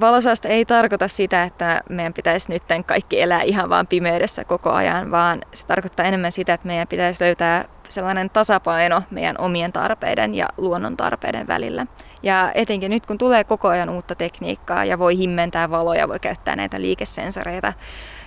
valosaasta 0.00 0.48
ei 0.48 0.64
tarkoita 0.64 1.08
sitä, 1.08 1.42
että 1.42 1.82
meidän 1.88 2.12
pitäisi 2.12 2.52
nyt 2.52 2.62
kaikki 2.86 3.20
elää 3.20 3.42
ihan 3.42 3.68
vaan 3.68 3.86
pimeydessä 3.86 4.44
koko 4.44 4.70
ajan, 4.70 5.10
vaan 5.10 5.42
se 5.52 5.66
tarkoittaa 5.66 6.06
enemmän 6.06 6.32
sitä, 6.32 6.54
että 6.54 6.66
meidän 6.66 6.88
pitäisi 6.88 7.24
löytää 7.24 7.64
sellainen 7.92 8.30
tasapaino 8.30 9.02
meidän 9.10 9.38
omien 9.38 9.72
tarpeiden 9.72 10.34
ja 10.34 10.48
luonnon 10.56 10.96
tarpeiden 10.96 11.46
välillä. 11.46 11.86
Ja 12.22 12.52
etenkin 12.54 12.90
nyt 12.90 13.06
kun 13.06 13.18
tulee 13.18 13.44
koko 13.44 13.68
ajan 13.68 13.90
uutta 13.90 14.14
tekniikkaa 14.14 14.84
ja 14.84 14.98
voi 14.98 15.18
himmentää 15.18 15.70
valoja, 15.70 16.08
voi 16.08 16.20
käyttää 16.20 16.56
näitä 16.56 16.80
liikesensoreita 16.80 17.72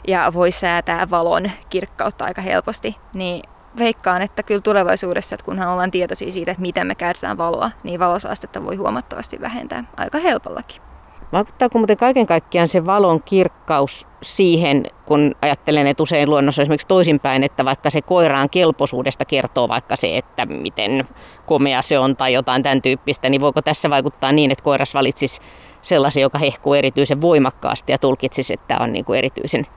ja 0.07 0.31
voi 0.33 0.51
säätää 0.51 1.09
valon 1.09 1.51
kirkkautta 1.69 2.25
aika 2.25 2.41
helposti, 2.41 2.97
niin 3.13 3.41
veikkaan, 3.77 4.21
että 4.21 4.43
kyllä 4.43 4.61
tulevaisuudessa, 4.61 5.35
että 5.35 5.45
kunhan 5.45 5.69
ollaan 5.69 5.91
tietoisia 5.91 6.31
siitä, 6.31 6.51
että 6.51 6.61
miten 6.61 6.87
me 6.87 6.95
käytetään 6.95 7.37
valoa, 7.37 7.71
niin 7.83 7.99
valosaastetta 7.99 8.63
voi 8.65 8.75
huomattavasti 8.75 9.41
vähentää 9.41 9.83
aika 9.97 10.17
helpollakin. 10.17 10.94
Vaikuttaako 11.31 11.77
muuten 11.77 11.97
kaiken 11.97 12.25
kaikkiaan 12.25 12.67
se 12.67 12.85
valon 12.85 13.23
kirkkaus 13.23 14.07
siihen, 14.21 14.85
kun 15.05 15.35
ajattelen, 15.41 15.87
että 15.87 16.03
usein 16.03 16.29
luonnossa 16.29 16.61
esimerkiksi 16.61 16.87
toisinpäin, 16.87 17.43
että 17.43 17.65
vaikka 17.65 17.89
se 17.89 18.01
koiraan 18.01 18.49
kelpoisuudesta 18.49 19.25
kertoo 19.25 19.67
vaikka 19.67 19.95
se, 19.95 20.17
että 20.17 20.45
miten 20.45 21.07
komea 21.45 21.81
se 21.81 21.99
on 21.99 22.15
tai 22.15 22.33
jotain 22.33 22.63
tämän 22.63 22.81
tyyppistä, 22.81 23.29
niin 23.29 23.41
voiko 23.41 23.61
tässä 23.61 23.89
vaikuttaa 23.89 24.31
niin, 24.31 24.51
että 24.51 24.63
koiras 24.63 24.93
valitsisi 24.93 25.41
sellaisen, 25.81 26.21
joka 26.21 26.37
hehkuu 26.37 26.73
erityisen 26.73 27.21
voimakkaasti 27.21 27.91
ja 27.91 27.97
tulkitsisi, 27.97 28.53
että 28.53 28.77
on 28.79 28.91
niin 28.91 29.05
kuin 29.05 29.17
erityisen 29.17 29.67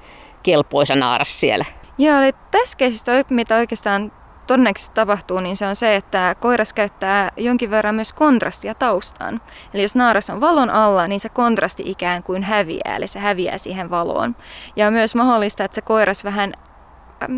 kelpoisa 0.42 0.94
naaras 0.94 1.40
siellä? 1.40 1.64
Joo, 1.98 2.20
eli 2.20 2.32
tässä 2.50 3.24
mitä 3.30 3.56
oikeastaan 3.56 4.12
todennäköisesti 4.48 4.94
tapahtuu, 4.94 5.40
niin 5.40 5.56
se 5.56 5.66
on 5.66 5.76
se, 5.76 5.96
että 5.96 6.34
koiras 6.40 6.72
käyttää 6.72 7.30
jonkin 7.36 7.70
verran 7.70 7.94
myös 7.94 8.12
kontrastia 8.12 8.74
taustaan. 8.74 9.40
Eli 9.74 9.82
jos 9.82 9.96
naaras 9.96 10.30
on 10.30 10.40
valon 10.40 10.70
alla, 10.70 11.06
niin 11.06 11.20
se 11.20 11.28
kontrasti 11.28 11.82
ikään 11.86 12.22
kuin 12.22 12.42
häviää, 12.42 12.96
eli 12.96 13.06
se 13.06 13.18
häviää 13.18 13.58
siihen 13.58 13.90
valoon. 13.90 14.36
Ja 14.76 14.86
on 14.86 14.92
myös 14.92 15.14
mahdollista, 15.14 15.64
että 15.64 15.74
se 15.74 15.82
koiras 15.82 16.24
vähän, 16.24 16.54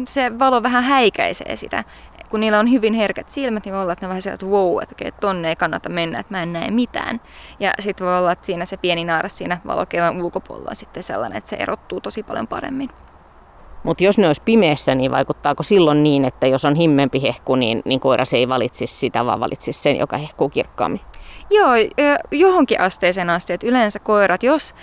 se 0.05 0.39
valo 0.39 0.63
vähän 0.63 0.85
häikäisee 0.85 1.57
sitä. 1.57 1.85
Kun 2.31 2.41
niillä 2.41 2.59
on 2.59 2.71
hyvin 2.71 2.95
herkät 2.95 3.31
silmät, 3.31 3.65
niin 3.65 3.73
voi 3.75 3.83
olla, 3.83 3.93
että 3.93 4.07
ne 4.07 4.09
vähän 4.09 4.23
sieltä, 4.23 4.35
että 4.35 4.47
wow, 4.47 4.83
että 4.83 4.95
okei, 4.95 5.13
tonne 5.13 5.49
ei 5.49 5.57
kannata 5.57 5.89
mennä, 5.89 6.21
että 6.21 6.35
mä 6.35 6.43
en 6.43 6.53
näe 6.53 6.71
mitään. 6.71 7.21
Ja 7.61 7.73
sitten 7.81 8.07
voi 8.07 8.19
olla, 8.19 8.33
että 8.33 8.47
siinä 8.47 8.65
se 8.65 8.77
pieni 8.77 9.05
naaras 9.05 9.39
siinä 9.39 9.61
valokeilan 9.67 10.23
ulkopuolella 10.23 10.71
on 10.71 10.77
sitten 10.77 11.03
sellainen, 11.03 11.39
että 11.39 11.51
se 11.51 11.57
erottuu 11.57 12.01
tosi 12.01 12.23
paljon 12.23 12.47
paremmin. 12.47 12.91
Mutta 13.83 14.05
jos 14.05 14.19
ne 14.19 14.27
olisi 14.27 14.43
pimeässä, 14.45 14.95
niin 14.95 15.11
vaikuttaako 15.11 15.63
silloin 15.63 16.03
niin, 16.03 16.25
että 16.25 16.47
jos 16.47 16.65
on 16.65 16.75
himmempi 16.75 17.23
hehku, 17.23 17.55
niin, 17.55 17.83
niin 17.85 18.01
koiras 18.01 18.33
ei 18.33 18.49
valitsisi 18.49 18.95
sitä, 18.95 19.27
vaan 19.27 19.41
valitsisi 19.41 19.83
sen, 19.83 19.99
joka 19.99 20.17
hehkuu 20.17 20.49
kirkkaammin? 20.49 21.01
Joo, 21.51 21.71
johonkin 22.31 22.81
asteeseen 22.81 23.31
asti. 23.31 23.53
Että 23.53 23.67
yleensä 23.67 23.99
koirat, 23.99 24.43
jos, 24.43 24.75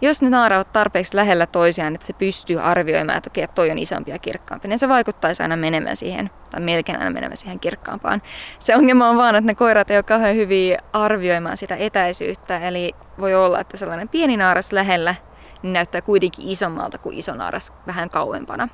jos 0.00 0.22
ne 0.22 0.30
naaravat 0.30 0.72
tarpeeksi 0.72 1.16
lähellä 1.16 1.46
toisiaan, 1.46 1.94
että 1.94 2.06
se 2.06 2.12
pystyy 2.12 2.60
arvioimaan, 2.60 3.18
että 3.18 3.30
okei, 3.30 3.48
toi 3.48 3.70
on 3.70 3.78
isompi 3.78 4.10
ja 4.10 4.18
kirkkaampi, 4.18 4.68
niin 4.68 4.78
se 4.78 4.88
vaikuttaisi 4.88 5.42
aina 5.42 5.56
menemään 5.56 5.96
siihen, 5.96 6.30
tai 6.50 6.60
melkein 6.60 6.98
aina 6.98 7.10
menemään 7.10 7.36
siihen 7.36 7.60
kirkkaampaan. 7.60 8.22
Se 8.58 8.76
ongelma 8.76 9.08
on 9.08 9.16
vaan, 9.16 9.36
että 9.36 9.46
ne 9.46 9.54
koirat 9.54 9.90
ei 9.90 9.96
ole 9.96 10.02
kauhean 10.02 10.36
hyviä 10.36 10.78
arvioimaan 10.92 11.56
sitä 11.56 11.76
etäisyyttä, 11.76 12.58
eli 12.58 12.92
voi 13.20 13.34
olla, 13.34 13.60
että 13.60 13.76
sellainen 13.76 14.08
pieni 14.08 14.36
naaras 14.36 14.72
lähellä 14.72 15.14
niin 15.62 15.72
näyttää 15.72 16.00
kuitenkin 16.00 16.48
isommalta 16.48 16.98
kuin 16.98 17.18
iso 17.18 17.34
naaras 17.34 17.72
vähän 17.86 18.10
kauempana. 18.10 18.68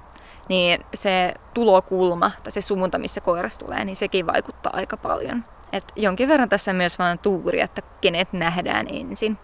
Niin 0.49 0.85
se 0.95 1.35
tulokulma 1.55 2.31
tai 2.43 2.53
se 2.53 2.61
suunta, 2.61 2.99
missä 2.99 3.21
koiras 3.21 3.59
tulee, 3.59 3.85
niin 3.85 3.97
sekin 3.97 4.27
vaikuttaa 4.27 4.73
aika 4.77 4.97
paljon. 4.97 5.45
Et 5.73 5.93
jonkin 5.97 6.29
verran 6.29 6.49
tässä 6.49 6.73
myös 6.73 6.99
vaan 6.99 7.19
tuuri, 7.19 7.61
että 7.61 7.83
kenet 8.01 8.33
nähdään 8.33 8.87
ensin. 8.91 9.39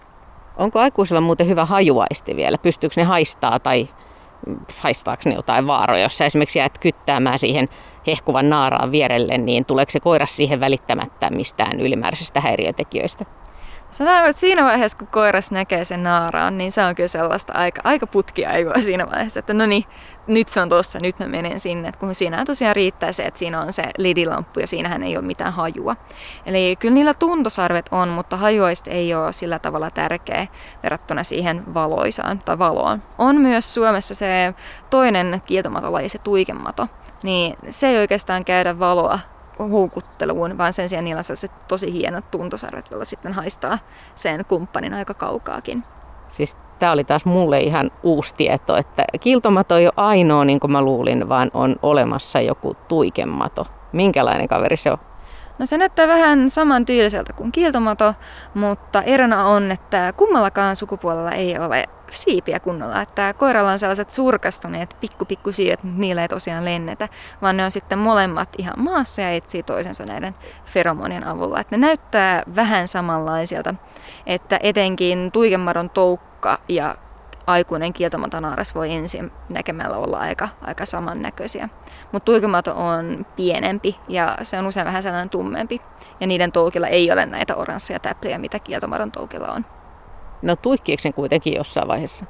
Onko 0.57 0.79
aikuisella 0.79 1.21
muuten 1.21 1.49
hyvä 1.49 1.65
hajuaisti 1.65 2.37
vielä? 2.37 2.59
Pystyykö 2.59 2.95
ne 2.97 3.05
haistaa 3.05 3.59
tai 3.59 3.89
haistaako 4.79 5.23
ne 5.25 5.35
jotain 5.35 5.67
vaaroja? 5.67 6.03
Jos 6.03 6.19
sä 6.19 6.27
esimerkiksi 6.27 6.59
jäät 6.59 6.79
kyttäämään 6.79 7.39
siihen 7.39 7.69
hehkuvan 8.07 8.51
naaraan 8.51 8.93
vierelle, 8.93 9.39
niin 9.39 9.65
tuleeko 9.65 9.91
se 9.91 10.01
koiras 10.01 10.37
siihen 10.37 10.61
välittämättä 10.61 11.31
mistään 11.31 11.81
ylimääräisestä 11.81 12.41
häiriötekijöistä? 12.41 13.25
Sanotaan, 13.91 14.27
että 14.27 14.41
siinä 14.41 14.65
vaiheessa, 14.65 14.99
kun 14.99 15.09
koiras 15.09 15.51
näkee 15.51 15.85
sen 15.85 16.03
naaraan, 16.03 16.59
niin 16.59 16.73
se 16.73 16.85
on 16.85 16.95
kyllä 16.95 17.09
sellaista 17.09 17.53
aika, 17.53 17.81
aika 17.85 18.07
putkiaivoa 18.07 18.79
siinä 18.79 19.07
vaiheessa, 19.11 19.41
että 19.41 19.55
no 19.55 19.67
niin, 19.67 19.85
nyt 20.27 20.49
se 20.49 20.61
on 20.61 20.69
tuossa, 20.69 20.99
nyt 21.03 21.19
mä 21.19 21.27
menen 21.27 21.61
sinne. 21.61 21.93
Kun 21.99 22.15
siinä 22.15 22.45
tosiaan 22.45 22.77
riittää 22.77 23.13
se, 23.13 23.23
että 23.23 23.39
siinä 23.39 23.61
on 23.61 23.73
se 23.73 23.83
lidilamppu 23.99 24.61
ja 24.61 24.67
siinähän 24.67 25.03
ei 25.03 25.17
ole 25.17 25.25
mitään 25.25 25.53
hajua. 25.53 25.97
Eli 26.47 26.77
kyllä 26.77 26.95
niillä 26.95 27.15
tuntosarvet 27.15 27.89
on, 27.91 28.09
mutta 28.09 28.37
hajuaista 28.37 28.91
ei 28.91 29.15
ole 29.15 29.33
sillä 29.33 29.59
tavalla 29.59 29.91
tärkeä 29.91 30.47
verrattuna 30.83 31.23
siihen 31.23 31.75
valoisaan 31.75 32.39
tai 32.45 32.59
valoon. 32.59 33.03
On 33.19 33.37
myös 33.37 33.75
Suomessa 33.75 34.15
se 34.15 34.55
toinen 34.91 35.43
kieltomatolaji, 35.47 36.09
se 36.09 36.19
tuikemato. 36.19 36.89
Niin 37.23 37.57
se 37.71 37.87
ei 37.87 37.99
oikeastaan 37.99 38.45
käydä 38.45 38.79
valoa 38.79 39.19
houkutteluun, 39.59 40.59
vaan 40.59 40.73
sen 40.73 40.89
sijaan 40.89 41.05
niillä 41.05 41.19
on 41.19 41.25
sellaiset 41.25 41.69
tosi 41.69 41.93
hienot 41.93 42.31
tuntosarvet, 42.31 42.91
joilla 42.91 43.05
sitten 43.05 43.33
haistaa 43.33 43.79
sen 44.15 44.45
kumppanin 44.45 44.95
aika 44.95 45.15
kaukaakin. 45.15 45.85
Siis 46.31 46.57
tämä 46.79 46.93
oli 46.93 47.05
taas 47.05 47.25
mulle 47.25 47.61
ihan 47.61 47.91
uusi 48.03 48.35
tieto, 48.35 48.77
että 48.77 49.05
kiltomato 49.21 49.77
ei 49.77 49.87
ole 49.87 49.93
ainoa 49.97 50.45
niin 50.45 50.61
kuin 50.61 50.71
mä 50.71 50.83
luulin, 50.83 51.29
vaan 51.29 51.51
on 51.55 51.77
olemassa 51.83 52.41
joku 52.41 52.77
tuikemato. 52.89 53.67
Minkälainen 53.93 54.49
kaveri 54.49 54.77
se 54.77 54.93
on? 54.93 54.99
No 55.59 55.67
se 55.67 55.79
näyttää 55.79 56.09
vähän 56.09 56.51
saman 56.51 56.85
tyyliseltä 56.85 57.33
kuin 57.33 57.53
kiiltomato, 57.53 58.15
mutta 58.55 59.03
erona 59.03 59.47
on, 59.47 59.71
että 59.71 60.13
kummallakaan 60.17 60.77
sukupuolella 60.77 61.33
ei 61.33 61.59
ole 61.59 61.89
siipiä 62.11 62.61
kunnolla. 62.61 63.03
Että 63.03 63.35
koiralla 63.39 63.71
on 63.71 63.79
sellaiset 63.79 64.11
surkastuneet 64.11 64.97
pikku 65.01 65.25
pikku 65.25 65.53
siivet, 65.53 65.83
mutta 65.83 66.01
niillä 66.01 66.23
ei 66.23 66.29
tosiaan 66.29 66.65
lennetä, 66.65 67.09
vaan 67.43 67.57
ne 67.57 67.65
on 67.65 67.71
sitten 67.71 67.99
molemmat 67.99 68.49
ihan 68.59 68.75
maassa 68.77 69.23
ja 69.23 69.31
etsii 69.31 69.63
toisensa 69.63 70.05
näiden 70.05 70.35
feromonien 70.65 71.27
avulla. 71.27 71.61
Että 71.61 71.77
ne 71.77 71.87
näyttää 71.87 72.43
vähän 72.57 72.89
samanlaisilta, 72.89 73.75
että 74.27 74.61
etenkin 74.63 75.33
tuikemadon 75.33 75.91
toukka 75.91 76.59
ja 76.69 76.95
aikuinen 77.49 77.93
kieltomatonaaras 77.93 78.75
voi 78.75 78.93
ensin 78.93 79.33
näkemällä 79.49 79.97
olla 79.97 80.19
aika, 80.19 80.49
aika 80.61 80.85
samannäköisiä. 80.85 81.69
Mutta 82.13 82.25
tuikemato 82.25 82.75
on 82.77 83.27
pienempi 83.37 83.97
ja 84.09 84.39
se 84.43 84.59
on 84.59 84.67
usein 84.67 84.87
vähän 84.87 85.03
sellainen 85.03 85.31
tummempi. 85.31 85.81
Ja 86.21 86.27
niiden 86.27 86.53
toukilla 86.53 86.87
ei 86.89 87.13
ole 87.13 87.27
näitä 87.27 87.57
oransseja 87.57 87.99
täpliä, 87.99 88.39
mitä 88.39 88.59
kieltomadon 88.59 89.13
toukilla 89.13 89.53
on. 89.53 89.65
No 90.43 90.57
tuikkiiko 90.57 91.03
sen 91.03 91.15
kuitenkin 91.15 91.55
jossain 91.55 91.89
vaiheessa? 91.89 92.25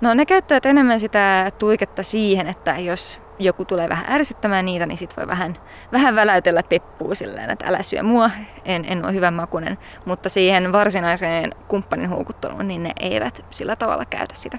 No 0.00 0.14
ne 0.14 0.26
käyttävät 0.26 0.66
enemmän 0.66 1.00
sitä 1.00 1.50
tuiketta 1.58 2.02
siihen, 2.02 2.46
että 2.48 2.78
jos 2.78 3.20
joku 3.38 3.64
tulee 3.64 3.88
vähän 3.88 4.04
ärsyttämään 4.08 4.64
niitä, 4.64 4.86
niin 4.86 4.98
sitten 4.98 5.16
voi 5.16 5.26
vähän, 5.26 5.56
vähän 5.92 6.14
väläytellä 6.14 6.62
peppua 6.62 7.14
silleen, 7.14 7.50
että 7.50 7.66
älä 7.66 7.82
syö 7.82 8.02
mua, 8.02 8.30
en, 8.64 8.84
en 8.88 9.04
ole 9.04 9.12
hyvän 9.12 9.34
makunen. 9.34 9.78
Mutta 10.04 10.28
siihen 10.28 10.72
varsinaiseen 10.72 11.54
kumppanin 11.68 12.08
houkutteluun, 12.08 12.68
niin 12.68 12.82
ne 12.82 12.92
eivät 13.00 13.44
sillä 13.50 13.76
tavalla 13.76 14.04
käytä 14.04 14.34
sitä. 14.34 14.58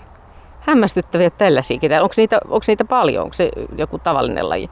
Hämmästyttäviä 0.59 1.29
tällaisiakin. 1.29 1.93
Onko 1.93 2.13
niitä, 2.17 2.39
onko 2.45 2.63
niitä 2.67 2.85
paljon? 2.85 3.23
Onko 3.23 3.33
se 3.33 3.51
joku 3.77 3.99
tavallinen 3.99 4.49
laji? 4.49 4.69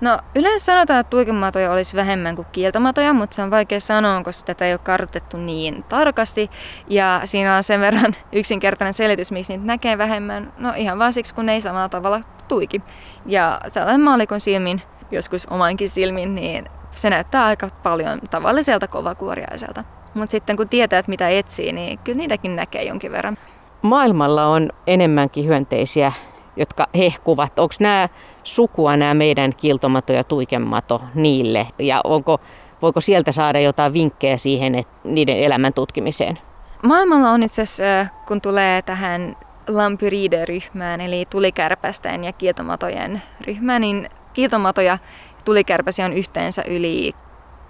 No 0.00 0.18
yleensä 0.34 0.64
sanotaan, 0.64 1.00
että 1.00 1.10
tuikematoja 1.10 1.72
olisi 1.72 1.96
vähemmän 1.96 2.36
kuin 2.36 2.46
kieltomatoja, 2.52 3.12
mutta 3.12 3.36
se 3.36 3.42
on 3.42 3.50
vaikea 3.50 3.80
sanoa, 3.80 4.22
koska 4.22 4.46
tätä 4.46 4.64
ei 4.64 4.72
ole 4.72 4.78
kartoitettu 4.78 5.36
niin 5.36 5.84
tarkasti. 5.88 6.50
Ja 6.88 7.20
siinä 7.24 7.56
on 7.56 7.62
sen 7.62 7.80
verran 7.80 8.16
yksinkertainen 8.32 8.92
selitys, 8.92 9.32
miksi 9.32 9.52
niitä 9.52 9.66
näkee 9.66 9.98
vähemmän. 9.98 10.52
No 10.58 10.72
ihan 10.76 10.98
vaan 10.98 11.12
siksi, 11.12 11.34
kun 11.34 11.46
ne 11.46 11.52
ei 11.52 11.60
samalla 11.60 11.88
tavalla 11.88 12.20
tuiki. 12.48 12.82
Ja 13.26 13.60
sellainen 13.68 14.00
maalikon 14.00 14.40
silmin, 14.40 14.82
joskus 15.10 15.46
omankin 15.46 15.88
silmin, 15.88 16.34
niin 16.34 16.68
se 16.90 17.10
näyttää 17.10 17.44
aika 17.44 17.68
paljon 17.82 18.20
tavalliselta 18.30 18.88
kovakuoriaiselta. 18.88 19.84
Mutta 20.14 20.30
sitten 20.30 20.56
kun 20.56 20.68
tietää, 20.68 20.98
että 20.98 21.10
mitä 21.10 21.28
etsii, 21.28 21.72
niin 21.72 21.98
kyllä 21.98 22.16
niitäkin 22.16 22.56
näkee 22.56 22.82
jonkin 22.82 23.12
verran. 23.12 23.38
Maailmalla 23.82 24.46
on 24.46 24.70
enemmänkin 24.86 25.46
hyönteisiä, 25.46 26.12
jotka 26.56 26.86
hehkuvat. 26.96 27.58
Onko 27.58 27.74
nämä 27.80 28.08
sukua 28.44 28.96
nämä 28.96 29.14
meidän 29.14 29.54
kiltomato 29.54 30.12
ja 30.12 30.24
tuikemato 30.24 31.02
niille? 31.14 31.66
Ja 31.78 32.00
onko, 32.04 32.40
voiko 32.82 33.00
sieltä 33.00 33.32
saada 33.32 33.60
jotain 33.60 33.92
vinkkejä 33.92 34.36
siihen 34.36 34.74
että 34.74 34.94
niiden 35.04 35.36
elämän 35.36 35.72
tutkimiseen? 35.72 36.38
Maailmalla 36.82 37.30
on 37.30 37.42
itse 37.42 37.62
asiassa, 37.62 38.14
kun 38.28 38.40
tulee 38.40 38.82
tähän 38.82 39.36
Lampyride-ryhmään, 39.68 41.00
eli 41.00 41.26
tulikärpästen 41.30 42.24
ja 42.24 42.32
kieltomatojen 42.32 43.22
ryhmään, 43.40 43.80
niin 43.80 44.08
kieltomatoja 44.32 44.98
tulikärpäsiä 45.44 46.04
on 46.04 46.12
yhteensä 46.12 46.62
yli 46.62 47.14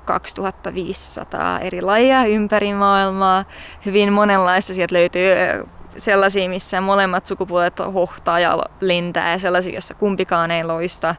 2500 0.04 1.60
eri 1.60 1.82
lajia 1.82 2.24
ympäri 2.24 2.74
maailmaa. 2.74 3.44
Hyvin 3.86 4.12
monenlaista 4.12 4.74
sieltä 4.74 4.94
löytyy 4.94 5.30
sellaisia, 5.96 6.48
missä 6.48 6.80
molemmat 6.80 7.26
sukupuolet 7.26 7.78
hohtaa 7.94 8.40
ja 8.40 8.58
lentää 8.80 9.30
ja 9.30 9.38
sellaisia, 9.38 9.74
jossa 9.74 9.94
kumpikaan 9.94 10.50
ei 10.50 10.64
loista 10.64 11.14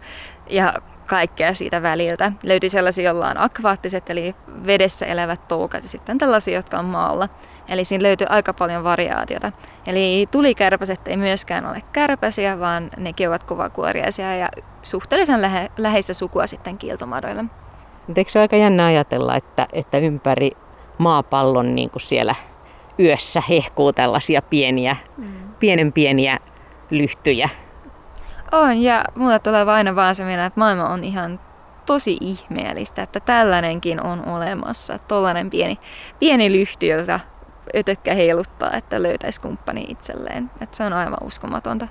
ja 0.50 0.74
kaikkea 1.06 1.54
siitä 1.54 1.82
väliltä. 1.82 2.32
Löytyy 2.44 2.70
sellaisia, 2.70 3.06
joilla 3.06 3.30
on 3.30 3.38
akvaattiset 3.38 4.10
eli 4.10 4.36
vedessä 4.66 5.06
elävät 5.06 5.48
toukat 5.48 5.84
ja 5.84 5.90
sitten 5.90 6.18
tällaisia, 6.18 6.56
jotka 6.56 6.80
on 6.80 6.86
maalla. 6.86 7.30
Eli 7.70 7.84
siinä 7.84 8.04
löytyy 8.04 8.28
aika 8.30 8.54
paljon 8.54 8.84
variaatiota. 8.84 9.52
Eli 9.88 10.28
tulikärpäset 10.32 11.08
ei 11.08 11.18
myöskään 11.18 11.66
ole 11.66 11.84
kärpäsiä, 11.94 12.60
vaan 12.60 12.90
nekin 12.98 13.30
ovat 13.30 13.44
kovakuoriaisia 13.44 14.36
ja 14.36 14.50
suhteellisen 14.84 15.42
lähe, 15.42 15.72
läheistä 15.78 16.14
sukua 16.14 16.48
sitten 16.48 16.78
kiiltomadoille. 16.78 17.46
Eikö 18.16 18.32
se 18.32 18.40
ole 18.40 18.44
aika 18.44 18.56
jännä 18.56 18.86
ajatella, 18.86 19.36
että, 19.36 19.68
että 19.74 19.98
ympäri 19.98 20.52
maapallon 20.98 21.76
niin 21.76 21.90
kuin 21.90 22.02
siellä 22.02 22.36
yössä 23.00 23.44
hehkuu 23.50 23.94
tällaisia 23.94 24.42
pieniä, 24.42 24.96
mm. 25.18 25.34
pienen 25.60 25.94
pieniä 25.94 26.40
lyhtyjä? 26.90 27.50
On, 28.52 28.82
ja 28.82 29.06
mulle 29.16 29.40
tulee 29.40 29.64
aina 29.64 29.96
vaan 29.96 30.16
se 30.16 30.24
mieleen, 30.24 30.48
että 30.48 30.60
maailma 30.60 30.90
on 30.90 31.04
ihan 31.04 31.40
tosi 31.86 32.18
ihmeellistä, 32.22 33.04
että 33.04 33.20
tällainenkin 33.20 34.06
on 34.06 34.28
olemassa. 34.28 35.00
Tuollainen 35.08 35.50
pieni, 35.50 35.80
pieni 36.20 36.52
lyhty, 36.52 36.86
jota 36.86 37.20
ötökkä 37.76 38.14
heiluttaa, 38.14 38.72
että 38.74 39.04
löytäisi 39.04 39.42
kumppani 39.42 39.86
itselleen. 39.90 40.52
Että 40.62 40.78
se 40.78 40.84
on 40.84 40.94
aivan 40.94 41.24
uskomatonta. 41.24 41.88